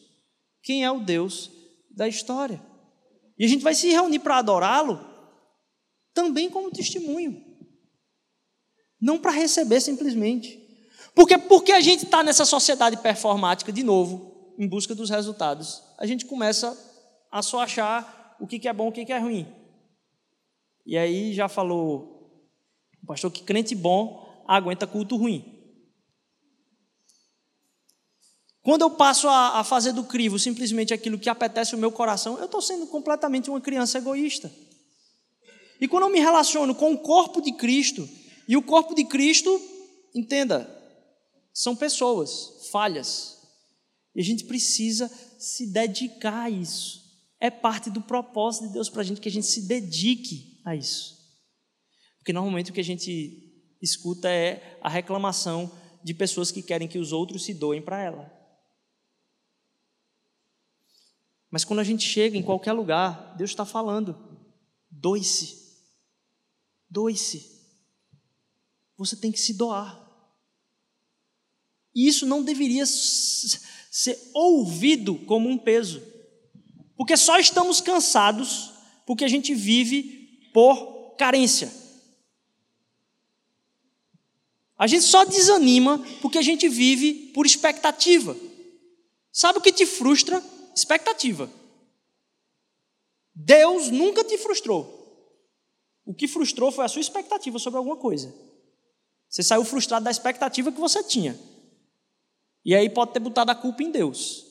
[0.61, 1.49] quem é o Deus
[1.89, 2.61] da história.
[3.37, 5.03] E a gente vai se reunir para adorá-lo
[6.13, 7.43] também como testemunho,
[9.01, 10.59] não para receber simplesmente.
[11.15, 16.05] Porque porque a gente está nessa sociedade performática de novo, em busca dos resultados, a
[16.05, 16.77] gente começa
[17.31, 19.47] a só achar o que é bom, o que é ruim.
[20.85, 22.43] E aí já falou
[23.01, 25.59] o pastor que crente bom aguenta culto ruim.
[28.61, 32.37] Quando eu passo a, a fazer do crivo simplesmente aquilo que apetece o meu coração,
[32.37, 34.51] eu estou sendo completamente uma criança egoísta.
[35.79, 38.07] E quando eu me relaciono com o corpo de Cristo,
[38.47, 39.61] e o corpo de Cristo,
[40.13, 40.67] entenda,
[41.53, 43.37] são pessoas, falhas.
[44.15, 47.08] E a gente precisa se dedicar a isso.
[47.39, 50.75] É parte do propósito de Deus para a gente que a gente se dedique a
[50.75, 51.17] isso.
[52.17, 53.49] Porque normalmente o que a gente
[53.81, 55.71] escuta é a reclamação
[56.03, 58.39] de pessoas que querem que os outros se doem para ela.
[61.49, 64.15] Mas quando a gente chega em qualquer lugar, Deus está falando:
[64.89, 65.57] doe-se.
[66.89, 67.59] Doe-se.
[68.97, 70.07] Você tem que se doar.
[71.95, 76.01] E isso não deveria ser ouvido como um peso.
[76.99, 78.73] Porque só estamos cansados
[79.05, 81.71] porque a gente vive por carência.
[84.77, 88.35] A gente só desanima porque a gente vive por expectativa.
[89.31, 90.43] Sabe o que te frustra?
[90.75, 91.49] expectativa.
[93.33, 94.97] Deus nunca te frustrou.
[96.05, 98.35] O que frustrou foi a sua expectativa sobre alguma coisa.
[99.29, 101.39] Você saiu frustrado da expectativa que você tinha.
[102.65, 104.45] E aí pode ter botado a culpa em Deus.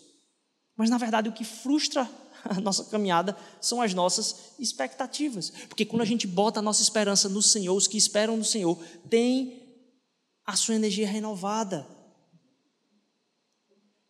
[0.74, 2.10] Mas na verdade o que frustra
[2.44, 5.50] a nossa caminhada são as nossas expectativas.
[5.68, 8.78] Porque quando a gente bota a nossa esperança no Senhor, os que esperam no Senhor,
[9.08, 9.62] tem
[10.44, 11.86] a sua energia renovada.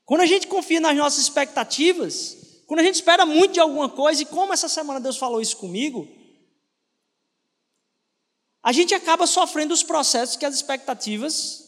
[0.05, 4.23] Quando a gente confia nas nossas expectativas, quando a gente espera muito de alguma coisa,
[4.23, 6.09] e como essa semana Deus falou isso comigo,
[8.63, 11.65] a gente acaba sofrendo os processos que as expectativas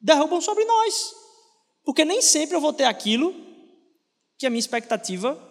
[0.00, 1.14] derrubam sobre nós.
[1.84, 3.34] Porque nem sempre eu vou ter aquilo
[4.38, 5.47] que a minha expectativa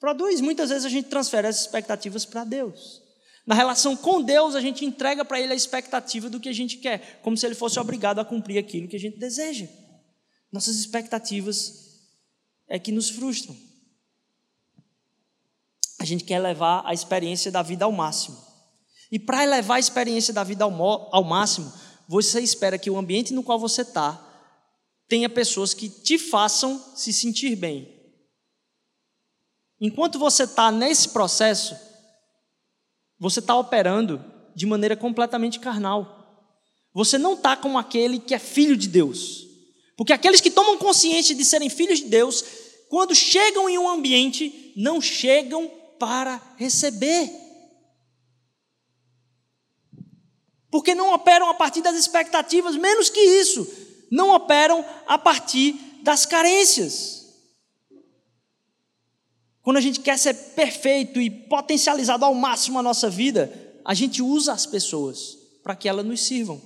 [0.00, 0.40] produz.
[0.40, 3.02] Muitas vezes a gente transfere as expectativas para Deus.
[3.46, 6.78] Na relação com Deus, a gente entrega para Ele a expectativa do que a gente
[6.78, 9.68] quer, como se Ele fosse obrigado a cumprir aquilo que a gente deseja.
[10.50, 12.00] Nossas expectativas
[12.68, 13.56] é que nos frustram.
[16.00, 18.36] A gente quer levar a experiência da vida ao máximo.
[19.10, 21.72] E para levar a experiência da vida ao, ao máximo,
[22.08, 24.22] você espera que o ambiente no qual você está
[25.08, 27.95] tenha pessoas que te façam se sentir bem.
[29.80, 31.76] Enquanto você está nesse processo,
[33.18, 36.16] você está operando de maneira completamente carnal.
[36.94, 39.46] Você não está com aquele que é filho de Deus.
[39.96, 42.44] Porque aqueles que tomam consciência de serem filhos de Deus,
[42.88, 47.30] quando chegam em um ambiente, não chegam para receber.
[50.70, 53.66] Porque não operam a partir das expectativas, menos que isso,
[54.10, 57.25] não operam a partir das carências.
[59.66, 63.52] Quando a gente quer ser perfeito e potencializado ao máximo a nossa vida,
[63.84, 66.62] a gente usa as pessoas para que elas nos sirvam.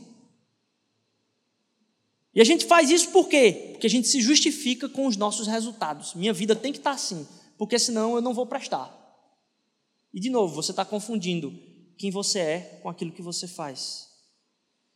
[2.34, 3.70] E a gente faz isso por quê?
[3.72, 6.12] Porque a gente se justifica com os nossos resultados.
[6.12, 8.94] Minha vida tem que estar assim, porque senão eu não vou prestar.
[10.12, 11.58] E de novo, você está confundindo
[11.96, 14.08] quem você é com aquilo que você faz.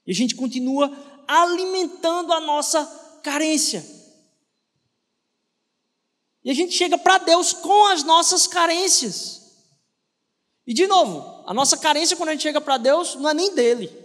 [0.06, 0.94] E a gente continua
[1.26, 2.84] alimentando a nossa
[3.22, 3.82] carência.
[6.44, 9.42] E a gente chega para Deus com as nossas carências.
[10.66, 13.54] E de novo, a nossa carência quando a gente chega para Deus não é nem
[13.54, 14.04] dele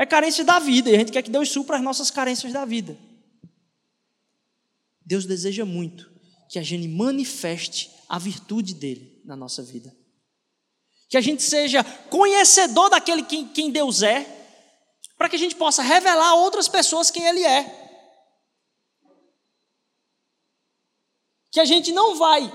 [0.00, 2.64] é carência da vida, e a gente quer que Deus supra as nossas carências da
[2.64, 2.96] vida.
[5.04, 6.10] Deus deseja muito
[6.48, 9.94] que a gente manifeste a virtude dele na nossa vida.
[11.06, 14.26] Que a gente seja conhecedor daquele quem, quem Deus é,
[15.18, 17.89] para que a gente possa revelar a outras pessoas quem Ele é.
[21.50, 22.52] Que a gente não vai,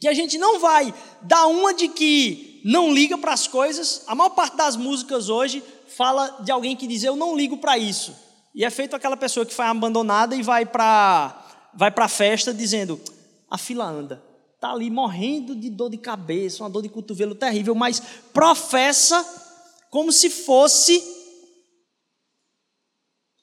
[0.00, 4.02] que a gente não vai dar uma de que não liga para as coisas.
[4.06, 7.78] A maior parte das músicas hoje fala de alguém que diz: Eu não ligo para
[7.78, 8.14] isso.
[8.54, 11.38] E é feito aquela pessoa que foi abandonada e vai para
[11.74, 13.00] vai a festa dizendo:
[13.50, 14.22] A fila anda.
[14.54, 18.00] Está ali morrendo de dor de cabeça, uma dor de cotovelo terrível, mas
[18.32, 19.24] professa
[19.90, 21.02] como se fosse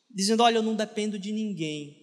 [0.09, 1.98] dizendo: Olha, eu não dependo de ninguém.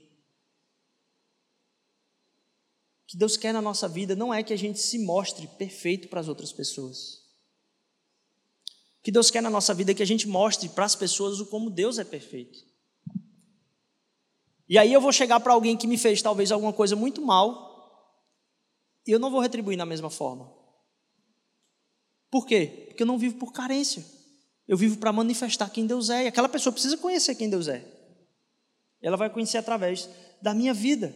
[3.06, 6.20] Que Deus quer na nossa vida não é que a gente se mostre perfeito para
[6.20, 7.24] as outras pessoas.
[8.98, 11.38] O que Deus quer na nossa vida é que a gente mostre para as pessoas
[11.38, 12.58] o como Deus é perfeito.
[14.68, 17.66] E aí eu vou chegar para alguém que me fez talvez alguma coisa muito mal
[19.06, 20.52] e eu não vou retribuir na mesma forma.
[22.28, 22.86] Por quê?
[22.88, 24.04] Porque eu não vivo por carência.
[24.66, 26.24] Eu vivo para manifestar quem Deus é.
[26.24, 27.84] E aquela pessoa precisa conhecer quem Deus é.
[29.00, 30.08] Ela vai conhecer através
[30.42, 31.14] da minha vida.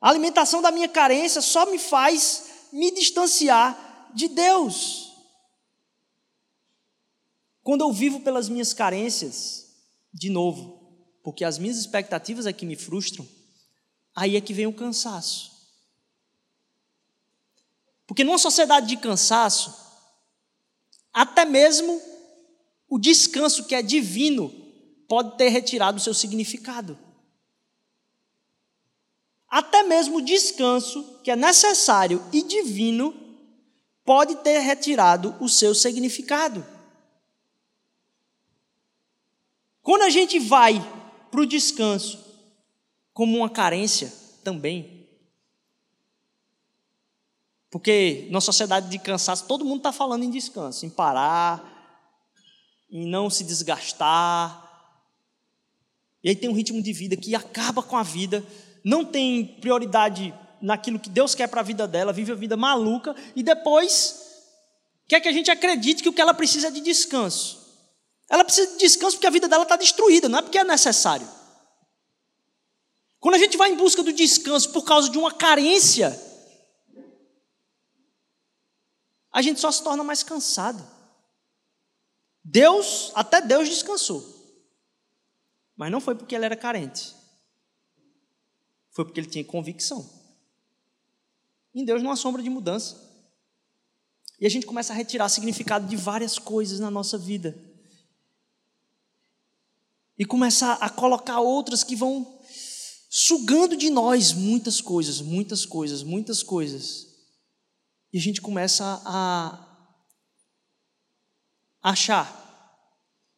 [0.00, 5.12] A alimentação da minha carência só me faz me distanciar de Deus.
[7.62, 9.66] Quando eu vivo pelas minhas carências,
[10.12, 10.80] de novo,
[11.22, 13.28] porque as minhas expectativas é que me frustram,
[14.14, 15.50] aí é que vem o cansaço.
[18.06, 19.72] Porque numa sociedade de cansaço,
[21.12, 22.00] até mesmo
[22.88, 24.50] o descanso que é divino
[25.06, 26.98] pode ter retirado o seu significado.
[29.50, 33.12] Até mesmo o descanso, que é necessário e divino,
[34.04, 36.64] pode ter retirado o seu significado.
[39.82, 40.74] Quando a gente vai
[41.30, 42.24] para o descanso
[43.12, 44.12] como uma carência
[44.44, 45.08] também,
[47.70, 51.80] porque na sociedade de cansaço todo mundo está falando em descanso, em parar,
[52.90, 54.68] em não se desgastar.
[56.22, 58.44] E aí tem um ritmo de vida que acaba com a vida
[58.84, 63.14] não tem prioridade naquilo que Deus quer para a vida dela, vive a vida maluca
[63.34, 64.28] e depois
[65.08, 67.58] quer que a gente acredite que o que ela precisa é de descanso.
[68.28, 71.28] Ela precisa de descanso porque a vida dela está destruída, não é porque é necessário.
[73.18, 76.18] Quando a gente vai em busca do descanso por causa de uma carência,
[79.32, 80.82] a gente só se torna mais cansado.
[82.42, 84.24] Deus, até Deus descansou.
[85.76, 87.14] Mas não foi porque ele era carente.
[88.90, 90.08] Foi porque ele tinha convicção.
[91.74, 93.08] Em Deus não há sombra de mudança.
[94.40, 97.56] E a gente começa a retirar significado de várias coisas na nossa vida.
[100.18, 102.40] E começa a colocar outras que vão
[103.08, 107.06] sugando de nós muitas coisas, muitas coisas, muitas coisas.
[108.12, 109.66] E a gente começa a
[111.82, 112.38] achar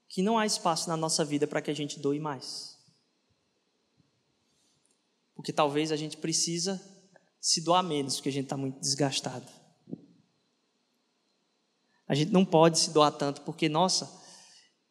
[0.08, 2.71] que não há espaço na nossa vida para que a gente doe mais.
[5.42, 6.80] Porque talvez a gente precisa
[7.40, 9.50] se doar menos, porque a gente está muito desgastado.
[12.06, 14.22] A gente não pode se doar tanto, porque, nossa,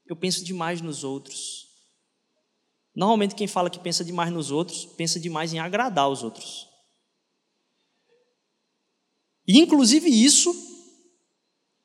[0.05, 1.69] eu penso demais nos outros.
[2.93, 6.67] Normalmente quem fala que pensa demais nos outros, pensa demais em agradar os outros.
[9.47, 10.53] E inclusive isso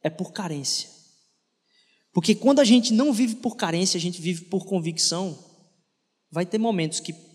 [0.02, 0.90] é por carência.
[2.12, 5.38] Porque quando a gente não vive por carência, a gente vive por convicção,
[6.32, 7.25] vai ter momentos que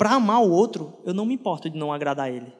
[0.00, 2.50] para amar o outro, eu não me importo de não agradar ele.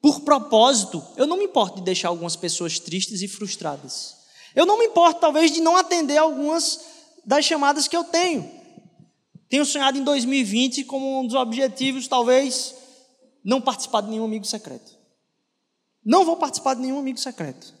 [0.00, 4.16] Por propósito, eu não me importo de deixar algumas pessoas tristes e frustradas.
[4.54, 6.86] Eu não me importo, talvez, de não atender algumas
[7.22, 8.50] das chamadas que eu tenho.
[9.46, 12.74] Tenho sonhado em 2020 como um dos objetivos, talvez,
[13.44, 14.96] não participar de nenhum amigo secreto.
[16.02, 17.74] Não vou participar de nenhum amigo secreto.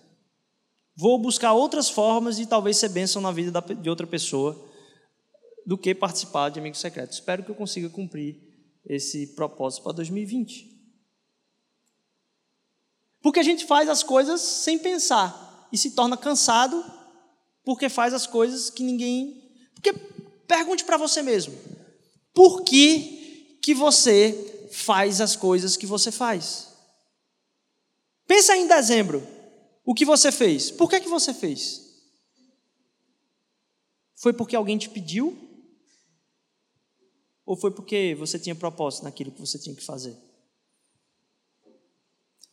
[0.94, 4.73] Vou buscar outras formas de talvez ser bênção na vida de outra pessoa
[5.66, 7.12] do que participar de Amigo Secreto.
[7.12, 8.40] Espero que eu consiga cumprir
[8.84, 10.74] esse propósito para 2020.
[13.22, 16.84] Porque a gente faz as coisas sem pensar e se torna cansado
[17.64, 19.50] porque faz as coisas que ninguém.
[19.74, 19.92] Porque
[20.46, 21.58] pergunte para você mesmo:
[22.34, 26.68] por que, que você faz as coisas que você faz?
[28.26, 29.26] Pensa em dezembro.
[29.86, 30.70] O que você fez?
[30.70, 31.82] Por que, que você fez?
[34.16, 35.53] Foi porque alguém te pediu?
[37.46, 40.16] Ou foi porque você tinha propósito naquilo que você tinha que fazer?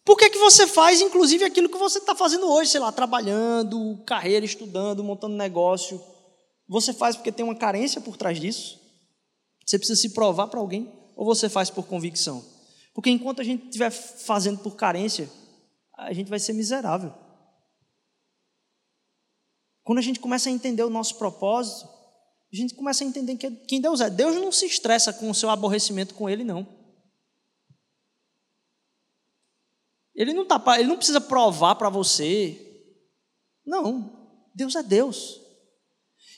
[0.04, 4.02] Por que, que você faz, inclusive, aquilo que você está fazendo hoje, sei lá, trabalhando,
[4.06, 6.02] carreira, estudando, montando negócio?
[6.68, 8.80] Você faz porque tem uma carência por trás disso?
[9.66, 10.92] Você precisa se provar para alguém?
[11.16, 12.44] Ou você faz por convicção?
[12.94, 15.30] Porque enquanto a gente estiver fazendo por carência,
[15.98, 17.14] a gente vai ser miserável.
[19.84, 21.88] Quando a gente começa a entender o nosso propósito,
[22.52, 23.38] a gente começa a entender
[23.68, 24.10] quem Deus é.
[24.10, 26.68] Deus não se estressa com o seu aborrecimento com Ele, não.
[30.14, 32.60] Ele não, tá, ele não precisa provar para você.
[33.66, 34.30] Não.
[34.54, 35.40] Deus é Deus.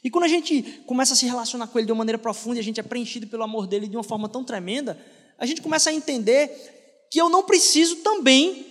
[0.04, 2.60] E quando a gente começa a se relacionar com Ele de uma maneira profunda e
[2.60, 5.04] a gente é preenchido pelo amor dele de uma forma tão tremenda,
[5.38, 8.66] a gente começa a entender que eu não preciso também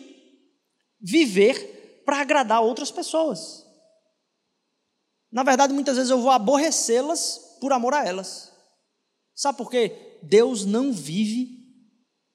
[1.00, 3.61] viver para agradar outras pessoas.
[5.32, 8.52] Na verdade, muitas vezes eu vou aborrecê-las por amor a elas.
[9.34, 10.18] Sabe por quê?
[10.22, 11.62] Deus não vive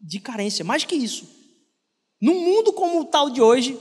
[0.02, 0.66] de carência.
[0.66, 1.30] Mais que isso.
[2.20, 3.80] No mundo como o tal de hoje,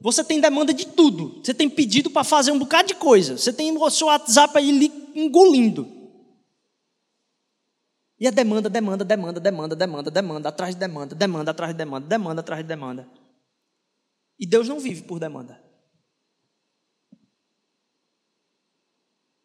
[0.00, 1.40] você tem demanda de tudo.
[1.42, 3.38] Você tem pedido para fazer um bocado de coisa.
[3.38, 5.98] Você tem o seu WhatsApp aí engolindo.
[8.20, 12.06] E a demanda, demanda, demanda, demanda, demanda, demanda, atrás de demanda, demanda atrás de demanda,
[12.06, 13.08] demanda atrás de demanda.
[14.38, 15.67] E Deus não vive por demanda.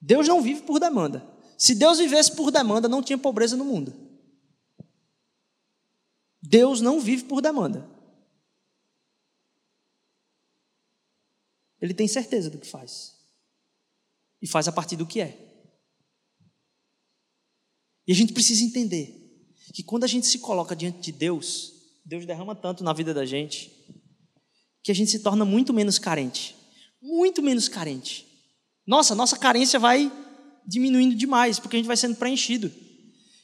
[0.05, 1.25] Deus não vive por demanda.
[1.57, 3.95] Se Deus vivesse por demanda, não tinha pobreza no mundo.
[6.41, 7.89] Deus não vive por demanda.
[11.81, 13.15] Ele tem certeza do que faz.
[14.41, 15.39] E faz a partir do que é.
[18.05, 21.71] E a gente precisa entender que quando a gente se coloca diante de Deus,
[22.03, 23.71] Deus derrama tanto na vida da gente,
[24.83, 26.57] que a gente se torna muito menos carente.
[27.01, 28.32] Muito menos carente.
[28.85, 30.11] Nossa, nossa carência vai
[30.65, 32.71] diminuindo demais, porque a gente vai sendo preenchido.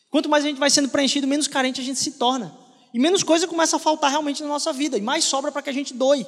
[0.10, 2.58] Quanto mais a gente vai sendo preenchido, menos carente a gente se torna.
[2.94, 5.70] E menos coisa começa a faltar realmente na nossa vida, e mais sobra para que
[5.70, 6.26] a gente doe.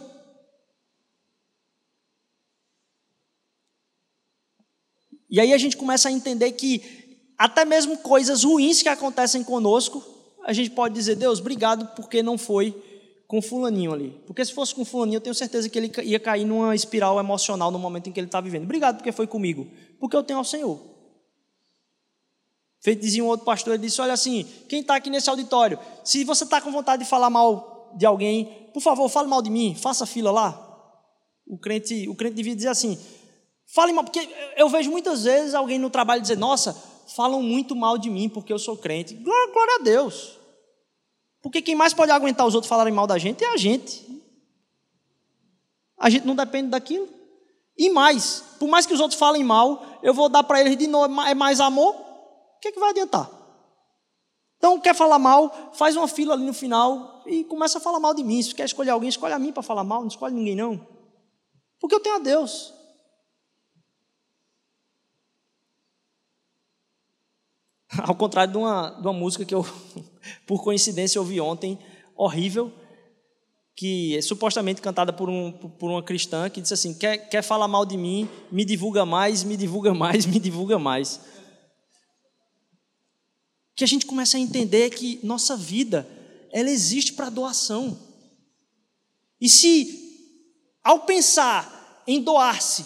[5.30, 10.03] E aí a gente começa a entender que até mesmo coisas ruins que acontecem conosco,
[10.43, 12.76] a gente pode dizer, Deus, obrigado porque não foi
[13.32, 14.21] com fulaninho ali.
[14.27, 17.71] Porque se fosse com fulaninho, eu tenho certeza que ele ia cair numa espiral emocional
[17.71, 18.63] no momento em que ele está vivendo.
[18.63, 19.71] Obrigado porque foi comigo.
[20.01, 20.77] Porque eu tenho ao Senhor.
[22.82, 26.25] Feito dizia um outro pastor, ele disse, olha assim, quem está aqui nesse auditório, se
[26.25, 29.75] você está com vontade de falar mal de alguém, por favor, fale mal de mim,
[29.75, 30.91] faça fila lá.
[31.47, 32.99] O crente, o crente devia dizer assim,
[33.65, 34.27] fale mal, porque
[34.57, 36.73] eu vejo muitas vezes alguém no trabalho dizer, nossa,
[37.15, 39.13] falam muito mal de mim porque eu sou crente.
[39.13, 40.40] Glória, glória a Deus.
[41.41, 44.05] Porque quem mais pode aguentar os outros falarem mal da gente é a gente.
[45.97, 47.07] A gente não depende daquilo.
[47.77, 50.87] E mais, por mais que os outros falem mal, eu vou dar para eles de
[50.87, 51.95] novo, é mais amor.
[51.95, 53.29] O que, é que vai adiantar?
[54.57, 58.13] Então, quer falar mal, faz uma fila ali no final e começa a falar mal
[58.13, 58.41] de mim.
[58.41, 60.79] Se quer escolher alguém, escolhe a mim para falar mal, não escolhe ninguém não.
[61.79, 62.71] Porque eu tenho a Deus.
[68.03, 69.65] Ao contrário de uma, de uma música que eu,
[70.47, 71.77] por coincidência, ouvi ontem,
[72.15, 72.71] horrível,
[73.75, 77.67] que é supostamente cantada por, um, por uma cristã, que disse assim: quer, quer falar
[77.67, 81.19] mal de mim, me divulga mais, me divulga mais, me divulga mais.
[83.75, 86.07] Que a gente começa a entender que nossa vida,
[86.51, 87.97] ela existe para doação.
[89.39, 90.37] E se,
[90.83, 92.85] ao pensar em doar-se,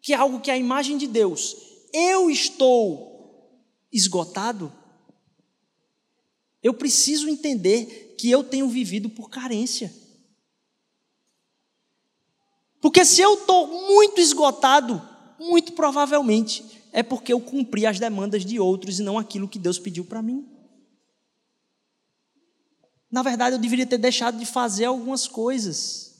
[0.00, 1.56] que é algo que é a imagem de Deus,
[1.92, 3.11] eu estou
[3.92, 4.72] esgotado,
[6.62, 9.92] eu preciso entender que eu tenho vivido por carência.
[12.80, 15.00] Porque se eu estou muito esgotado,
[15.38, 19.78] muito provavelmente é porque eu cumpri as demandas de outros e não aquilo que Deus
[19.78, 20.46] pediu para mim.
[23.10, 26.12] Na verdade, eu deveria ter deixado de fazer algumas coisas.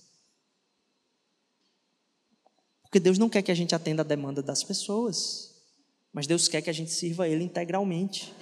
[2.82, 5.51] Porque Deus não quer que a gente atenda a demanda das pessoas
[6.12, 8.32] mas Deus quer que a gente sirva Ele integralmente.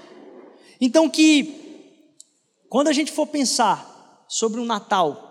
[0.80, 2.14] Então, que
[2.68, 5.28] quando a gente for pensar sobre o Natal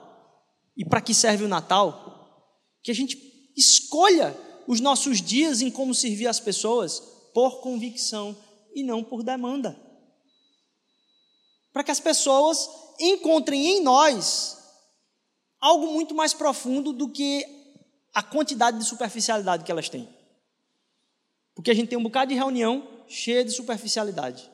[0.78, 3.18] e para que serve o Natal, que a gente
[3.58, 4.36] escolha
[4.68, 7.00] os nossos dias em como servir as pessoas
[7.34, 8.38] por convicção
[8.74, 9.80] e não por demanda.
[11.74, 12.70] Para que as pessoas
[13.00, 14.58] encontrem em nós
[15.60, 17.46] algo muito mais profundo do que
[18.14, 20.19] a quantidade de superficialidade que elas têm.
[21.60, 24.50] Porque a gente tem um bocado de reunião cheia de superficialidade.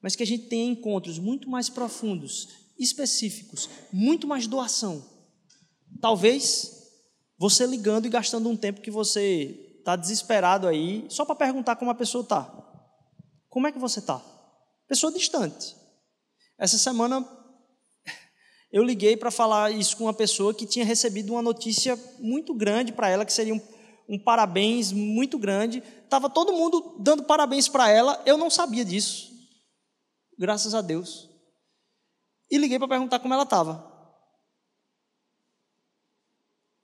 [0.00, 2.48] Mas que a gente tenha encontros muito mais profundos,
[2.78, 5.04] específicos, muito mais doação.
[6.00, 6.88] Talvez
[7.36, 11.90] você ligando e gastando um tempo que você está desesperado aí, só para perguntar como
[11.90, 12.50] a pessoa está.
[13.50, 14.24] Como é que você está?
[14.88, 15.76] Pessoa distante.
[16.56, 17.28] Essa semana
[18.72, 22.90] eu liguei para falar isso com uma pessoa que tinha recebido uma notícia muito grande
[22.90, 23.60] para ela, que seria um
[24.10, 25.80] um parabéns muito grande.
[26.02, 29.30] Estava todo mundo dando parabéns para ela, eu não sabia disso.
[30.36, 31.30] Graças a Deus.
[32.50, 33.88] E liguei para perguntar como ela estava.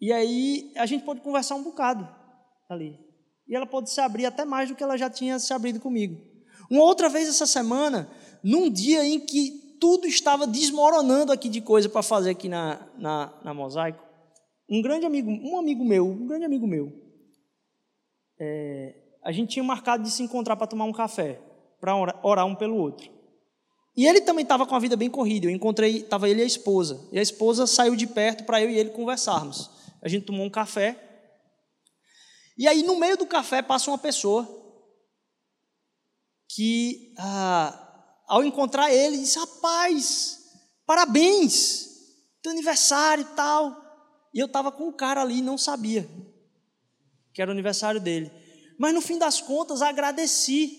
[0.01, 2.09] E aí a gente pôde conversar um bocado
[2.71, 2.97] ali.
[3.49, 6.23] E ela pôde se abrir até mais do que ela já tinha se abrido comigo.
[6.71, 8.09] Uma outra vez essa semana,
[8.43, 13.33] num dia em que tudo estava desmoronando aqui de coisa para fazer aqui na, na,
[13.43, 14.05] na Mosaico,
[14.71, 17.06] um grande amigo, um amigo meu, um grande amigo meu,
[18.39, 21.41] é, a gente tinha marcado de se encontrar para tomar um café,
[21.81, 23.11] para orar, um pelo outro.
[23.97, 25.47] E ele também estava com a vida bem corrida.
[25.47, 27.09] Eu encontrei, estava ele e a esposa.
[27.11, 29.71] E a esposa saiu de perto para eu e ele conversarmos.
[30.03, 31.03] A gente tomou um café.
[32.59, 34.47] E aí, no meio do café, passa uma pessoa
[36.55, 40.39] que ah, ao encontrar ele, disse: Rapaz,
[40.87, 41.89] parabéns,
[42.43, 43.75] teu aniversário e tal.
[44.35, 46.07] E eu estava com um cara ali e não sabia
[47.37, 48.33] que era o aniversário dele.
[48.79, 50.75] Mas no fim das contas, agradeci.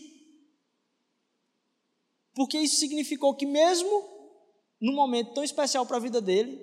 [2.34, 3.88] Porque isso significou que, mesmo
[4.82, 6.60] num momento tão especial para a vida dele,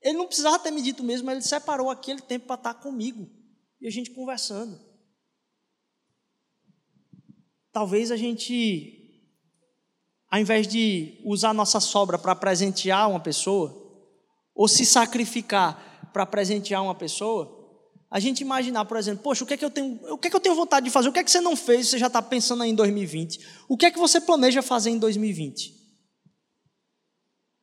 [0.00, 3.28] ele não precisava ter me dito mesmo, mas ele separou aquele tempo para estar comigo
[3.80, 4.80] e a gente conversando.
[7.72, 9.20] Talvez a gente,
[10.30, 13.82] ao invés de usar nossa sobra para presentear uma pessoa,
[14.54, 17.53] ou se sacrificar para presentear uma pessoa,
[18.10, 20.30] a gente imaginar, por exemplo, poxa, o que é que eu tenho, o que é
[20.30, 21.08] que eu tenho vontade de fazer?
[21.08, 21.88] O que é que você não fez?
[21.88, 23.40] Você já está pensando aí em 2020?
[23.68, 25.74] O que é que você planeja fazer em 2020?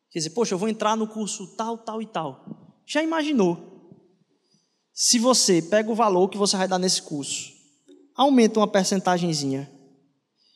[0.10, 2.82] Quer dizer, poxa, eu vou entrar no curso tal, tal e tal.
[2.86, 3.72] Já imaginou?
[4.94, 7.54] Se você pega o valor que você vai dar nesse curso,
[8.14, 9.72] aumenta uma percentagemzinha,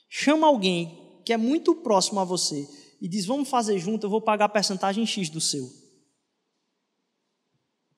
[0.10, 2.68] chama alguém que é muito próximo a você
[3.02, 5.68] e diz: Vamos fazer junto, eu vou pagar a percentagem X do seu.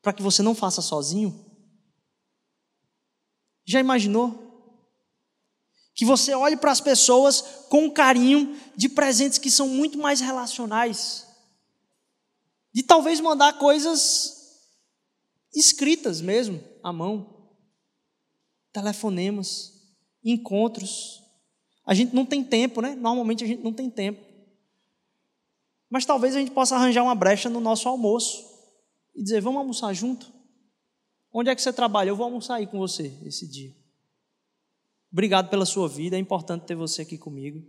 [0.02, 1.47] Para que você não faça sozinho.
[3.68, 4.46] Já imaginou?
[5.94, 11.28] Que você olhe para as pessoas com carinho de presentes que são muito mais relacionais
[12.74, 14.62] de talvez mandar coisas
[15.52, 17.50] escritas mesmo, à mão,
[18.72, 19.74] telefonemas,
[20.24, 21.24] encontros.
[21.88, 22.94] A gente não tem tempo, né?
[22.94, 24.24] Normalmente a gente não tem tempo.
[25.90, 28.46] Mas talvez a gente possa arranjar uma brecha no nosso almoço
[29.16, 30.32] e dizer: vamos almoçar junto?
[31.32, 32.10] Onde é que você trabalha?
[32.10, 33.76] Eu vou almoçar aí com você esse dia.
[35.12, 37.66] Obrigado pela sua vida, é importante ter você aqui comigo.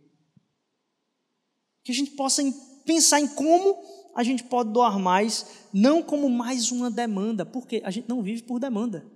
[1.84, 2.42] Que a gente possa
[2.84, 3.82] pensar em como
[4.14, 8.42] a gente pode doar mais, não como mais uma demanda, porque a gente não vive
[8.42, 9.06] por demanda,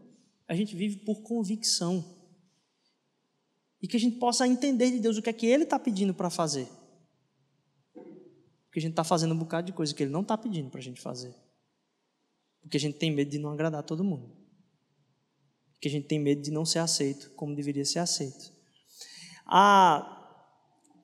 [0.46, 2.04] a gente vive por convicção.
[3.82, 6.14] E que a gente possa entender de Deus o que é que Ele está pedindo
[6.14, 6.68] para fazer.
[8.66, 10.78] Porque a gente está fazendo um bocado de coisa que Ele não está pedindo para
[10.78, 11.34] a gente fazer.
[12.62, 14.34] Porque a gente tem medo de não agradar todo mundo.
[15.72, 18.52] Porque a gente tem medo de não ser aceito como deveria ser aceito.
[19.46, 20.22] Ah,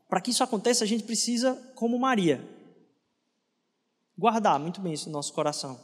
[0.08, 2.42] para que isso aconteça, a gente precisa, como Maria,
[4.16, 5.78] guardar muito bem isso no nosso coração.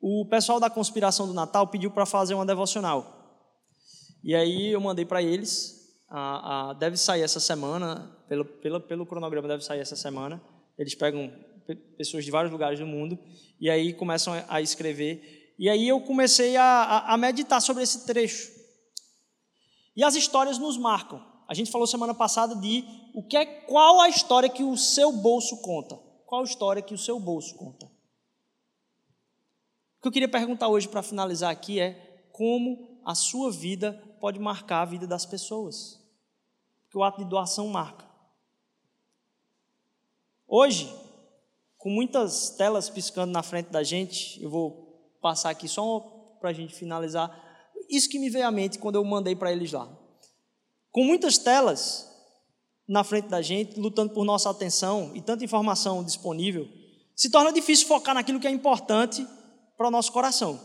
[0.00, 3.16] O pessoal da conspiração do Natal pediu para fazer uma devocional.
[4.22, 5.74] E aí eu mandei para eles.
[6.08, 10.40] A, a, deve sair essa semana, pelo, pelo, pelo cronograma deve sair essa semana.
[10.78, 11.32] Eles pegam
[11.96, 13.18] pessoas de vários lugares do mundo
[13.60, 15.54] e aí começam a escrever.
[15.58, 18.52] E aí eu comecei a, a meditar sobre esse trecho.
[19.96, 21.24] E as histórias nos marcam.
[21.48, 25.12] A gente falou semana passada de o que é qual a história que o seu
[25.12, 25.96] bolso conta.
[26.26, 27.86] Qual história que o seu bolso conta?
[27.86, 27.90] O
[30.02, 31.94] que eu queria perguntar hoje para finalizar aqui é
[32.32, 35.98] como a sua vida pode marcar a vida das pessoas.
[36.82, 38.04] Porque o ato de doação marca.
[40.46, 40.92] Hoje,
[41.86, 46.00] com muitas telas piscando na frente da gente, eu vou passar aqui só
[46.40, 47.30] para a gente finalizar.
[47.88, 49.88] Isso que me veio à mente quando eu mandei para eles lá.
[50.90, 52.10] Com muitas telas,
[52.88, 56.66] na frente da gente, lutando por nossa atenção e tanta informação disponível,
[57.14, 59.24] se torna difícil focar naquilo que é importante
[59.76, 60.60] para o nosso coração.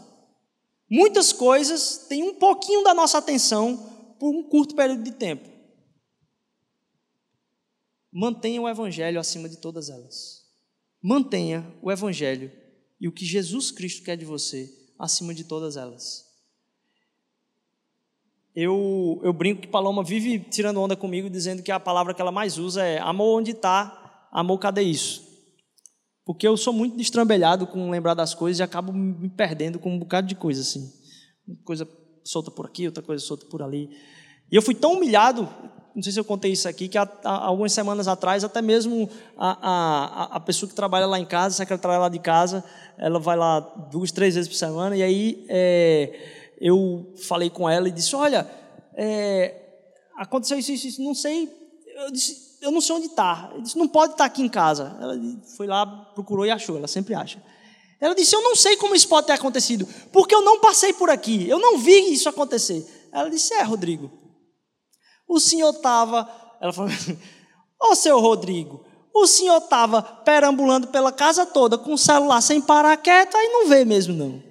[0.89, 3.77] Muitas coisas têm um pouquinho da nossa atenção
[4.19, 5.47] por um curto período de tempo.
[8.11, 10.40] Mantenha o Evangelho acima de todas elas.
[11.01, 12.51] Mantenha o Evangelho
[12.99, 16.29] e o que Jesus Cristo quer de você acima de todas elas.
[18.53, 22.31] Eu, eu brinco que Paloma vive tirando onda comigo, dizendo que a palavra que ela
[22.31, 25.25] mais usa é amor onde está, amor cadê isso?
[26.25, 29.97] Porque eu sou muito destrambelhado com lembrar das coisas e acabo me perdendo com um
[29.97, 30.91] bocado de coisa assim.
[31.47, 31.87] Uma coisa
[32.23, 33.89] solta por aqui, outra coisa solta por ali.
[34.51, 35.49] E eu fui tão humilhado,
[35.95, 39.09] não sei se eu contei isso aqui, que há, há algumas semanas atrás, até mesmo
[39.37, 42.63] a, a, a pessoa que trabalha lá em casa, a secretária lá de casa,
[42.97, 47.87] ela vai lá duas, três vezes por semana, e aí é, eu falei com ela
[47.89, 48.49] e disse: Olha,
[48.95, 49.55] é,
[50.15, 51.49] aconteceu isso, isso, isso, não sei.
[52.05, 53.49] Eu disse: Eu não sei onde está.
[53.53, 54.95] Ele disse: Não pode estar tá aqui em casa.
[55.01, 55.19] Ela
[55.57, 57.41] foi lá, procurou e achou, ela sempre acha.
[57.99, 61.09] Ela disse: Eu não sei como isso pode ter acontecido, porque eu não passei por
[61.09, 62.85] aqui, eu não vi isso acontecer.
[63.11, 64.20] Ela disse: É, Rodrigo,
[65.31, 66.29] o senhor estava.
[66.59, 66.91] Ela falou:
[67.79, 72.97] Ô, seu Rodrigo, o senhor estava perambulando pela casa toda com o celular sem parar
[72.97, 74.43] quieto, aí não vê mesmo, não.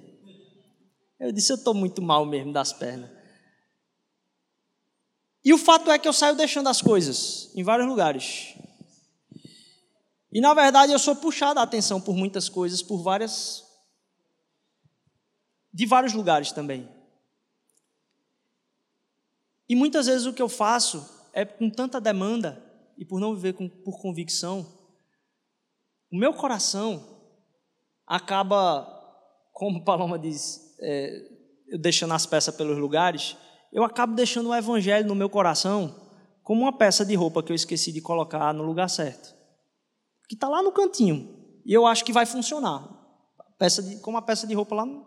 [1.19, 3.09] Eu disse: Eu estou muito mal mesmo das pernas.
[5.43, 8.55] E o fato é que eu saio deixando as coisas em vários lugares.
[10.31, 13.63] E na verdade eu sou puxado a atenção por muitas coisas, por várias.
[15.73, 17.00] de vários lugares também.
[19.71, 22.61] E muitas vezes o que eu faço é com tanta demanda
[22.97, 24.67] e por não viver com, por convicção,
[26.11, 27.01] o meu coração
[28.05, 28.85] acaba,
[29.53, 31.25] como Paloma diz, é,
[31.69, 33.37] eu deixando as peças pelos lugares,
[33.71, 36.11] eu acabo deixando o evangelho no meu coração
[36.43, 39.33] como uma peça de roupa que eu esqueci de colocar no lugar certo.
[40.27, 41.61] Que está lá no cantinho.
[41.65, 42.89] E eu acho que vai funcionar.
[43.57, 44.85] Peça de, como uma peça de roupa lá.
[44.85, 45.05] No...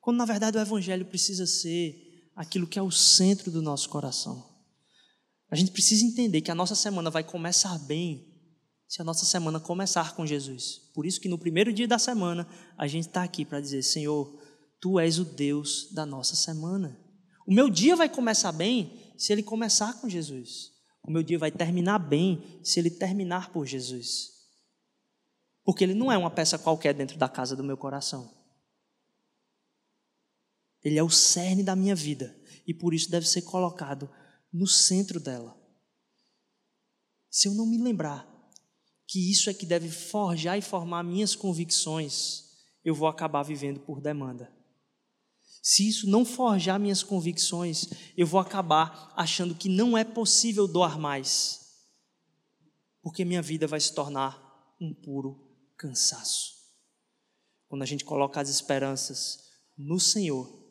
[0.00, 4.50] Quando na verdade o evangelho precisa ser aquilo que é o centro do nosso coração.
[5.50, 8.28] A gente precisa entender que a nossa semana vai começar bem
[8.88, 10.90] se a nossa semana começar com Jesus.
[10.94, 14.38] Por isso que no primeiro dia da semana a gente está aqui para dizer, Senhor,
[14.82, 16.98] Tu és o Deus da nossa semana.
[17.46, 20.72] O meu dia vai começar bem se ele começar com Jesus.
[21.04, 24.30] O meu dia vai terminar bem se ele terminar por Jesus.
[25.64, 28.41] Porque ele não é uma peça qualquer dentro da casa do meu coração.
[30.82, 34.10] Ele é o cerne da minha vida e por isso deve ser colocado
[34.52, 35.56] no centro dela.
[37.30, 38.28] Se eu não me lembrar
[39.06, 42.44] que isso é que deve forjar e formar minhas convicções,
[42.84, 44.52] eu vou acabar vivendo por demanda.
[45.62, 50.98] Se isso não forjar minhas convicções, eu vou acabar achando que não é possível doar
[50.98, 51.60] mais,
[53.00, 56.54] porque minha vida vai se tornar um puro cansaço.
[57.68, 59.44] Quando a gente coloca as esperanças
[59.78, 60.61] no Senhor,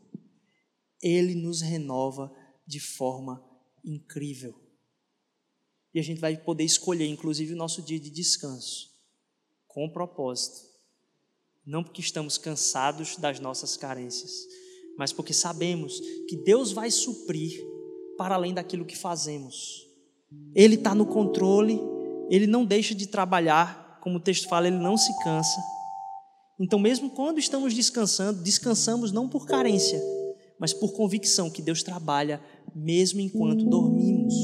[1.02, 2.32] Ele nos renova
[2.66, 3.44] de forma
[3.84, 4.56] incrível.
[5.94, 8.92] E a gente vai poder escolher, inclusive, o nosso dia de descanso,
[9.68, 10.70] com propósito.
[11.66, 14.32] Não porque estamos cansados das nossas carências,
[14.98, 17.62] mas porque sabemos que Deus vai suprir
[18.18, 19.88] para além daquilo que fazemos.
[20.56, 21.80] Ele está no controle,
[22.30, 25.62] ele não deixa de trabalhar, como o texto fala, ele não se cansa.
[26.60, 30.02] Então, mesmo quando estamos descansando, descansamos não por carência,
[30.62, 32.40] mas por convicção que Deus trabalha
[32.74, 34.36] mesmo enquanto dormimos.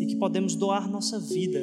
[0.00, 1.60] E que podemos doar nossa vida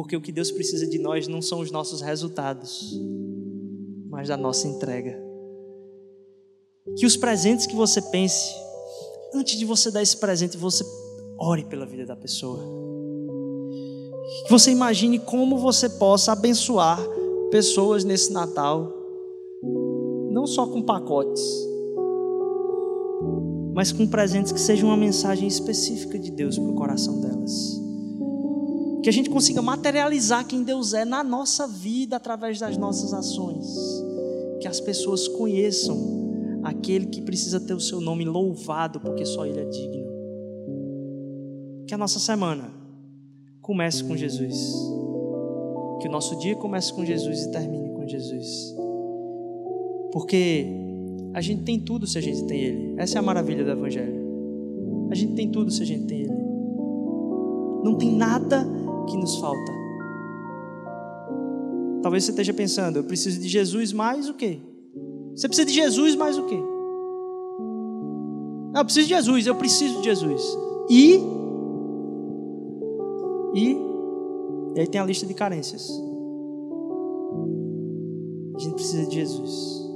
[0.00, 2.98] porque o que Deus precisa de nós não são os nossos resultados,
[4.08, 5.14] mas da nossa entrega.
[6.96, 8.50] Que os presentes que você pense,
[9.34, 10.82] antes de você dar esse presente, você
[11.38, 12.64] ore pela vida da pessoa.
[14.46, 16.98] Que você imagine como você possa abençoar
[17.50, 18.92] pessoas nesse Natal,
[20.30, 21.42] não só com pacotes,
[23.74, 27.80] mas com presentes que sejam uma mensagem específica de Deus para o coração delas.
[29.02, 33.66] Que a gente consiga materializar quem Deus é na nossa vida através das nossas ações,
[34.60, 36.20] que as pessoas conheçam
[36.62, 40.10] aquele que precisa ter o seu nome louvado, porque só Ele é digno.
[41.86, 42.70] Que a nossa semana
[43.62, 44.54] comece com Jesus,
[46.00, 48.74] que o nosso dia comece com Jesus e termine com Jesus,
[50.12, 50.66] porque
[51.32, 54.20] a gente tem tudo se a gente tem Ele, essa é a maravilha do Evangelho.
[55.10, 56.34] A gente tem tudo se a gente tem Ele.
[57.84, 58.66] Não tem nada
[59.08, 59.72] que nos falta.
[62.02, 64.58] Talvez você esteja pensando, eu preciso de Jesus mais o quê?
[65.34, 66.58] Você precisa de Jesus mais o quê?
[68.72, 70.42] Não, eu preciso de Jesus, eu preciso de Jesus.
[70.88, 71.20] E
[73.54, 73.76] e,
[74.80, 75.90] e aí tem a lista de carências.
[78.54, 79.86] A gente precisa de Jesus.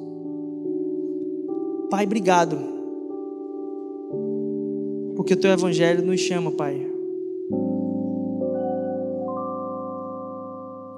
[1.88, 2.58] Pai, obrigado.
[5.16, 6.86] Porque o teu evangelho nos chama, Pai,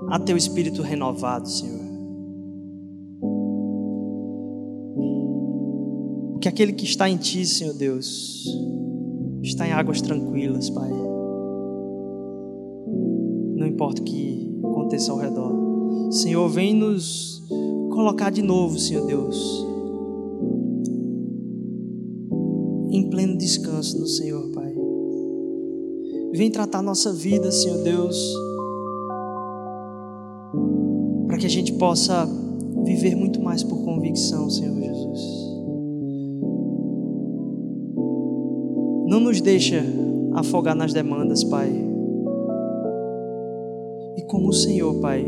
[0.09, 1.79] a teu espírito renovado, Senhor.
[6.41, 8.45] Que aquele que está em ti, Senhor Deus,
[9.45, 10.91] está em águas tranquilas, Pai.
[13.77, 15.53] Importa o que aconteça ao redor.
[16.11, 17.45] Senhor, vem nos
[17.91, 19.67] colocar de novo, Senhor Deus,
[22.91, 24.75] em pleno descanso no Senhor, Pai.
[26.33, 28.17] Vem tratar nossa vida, Senhor Deus
[31.27, 32.27] para que a gente possa
[32.83, 35.21] viver muito mais por convicção, Senhor Jesus.
[39.07, 39.85] Não nos deixa
[40.33, 41.96] afogar nas demandas, Pai.
[44.29, 45.25] Como o Senhor, Pai,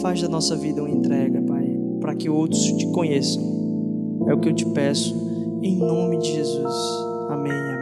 [0.00, 3.42] faz da nossa vida uma entrega, Pai, para que outros te conheçam.
[4.28, 5.14] É o que eu te peço,
[5.62, 6.74] em nome de Jesus.
[7.30, 7.52] Amém.
[7.52, 7.81] amém.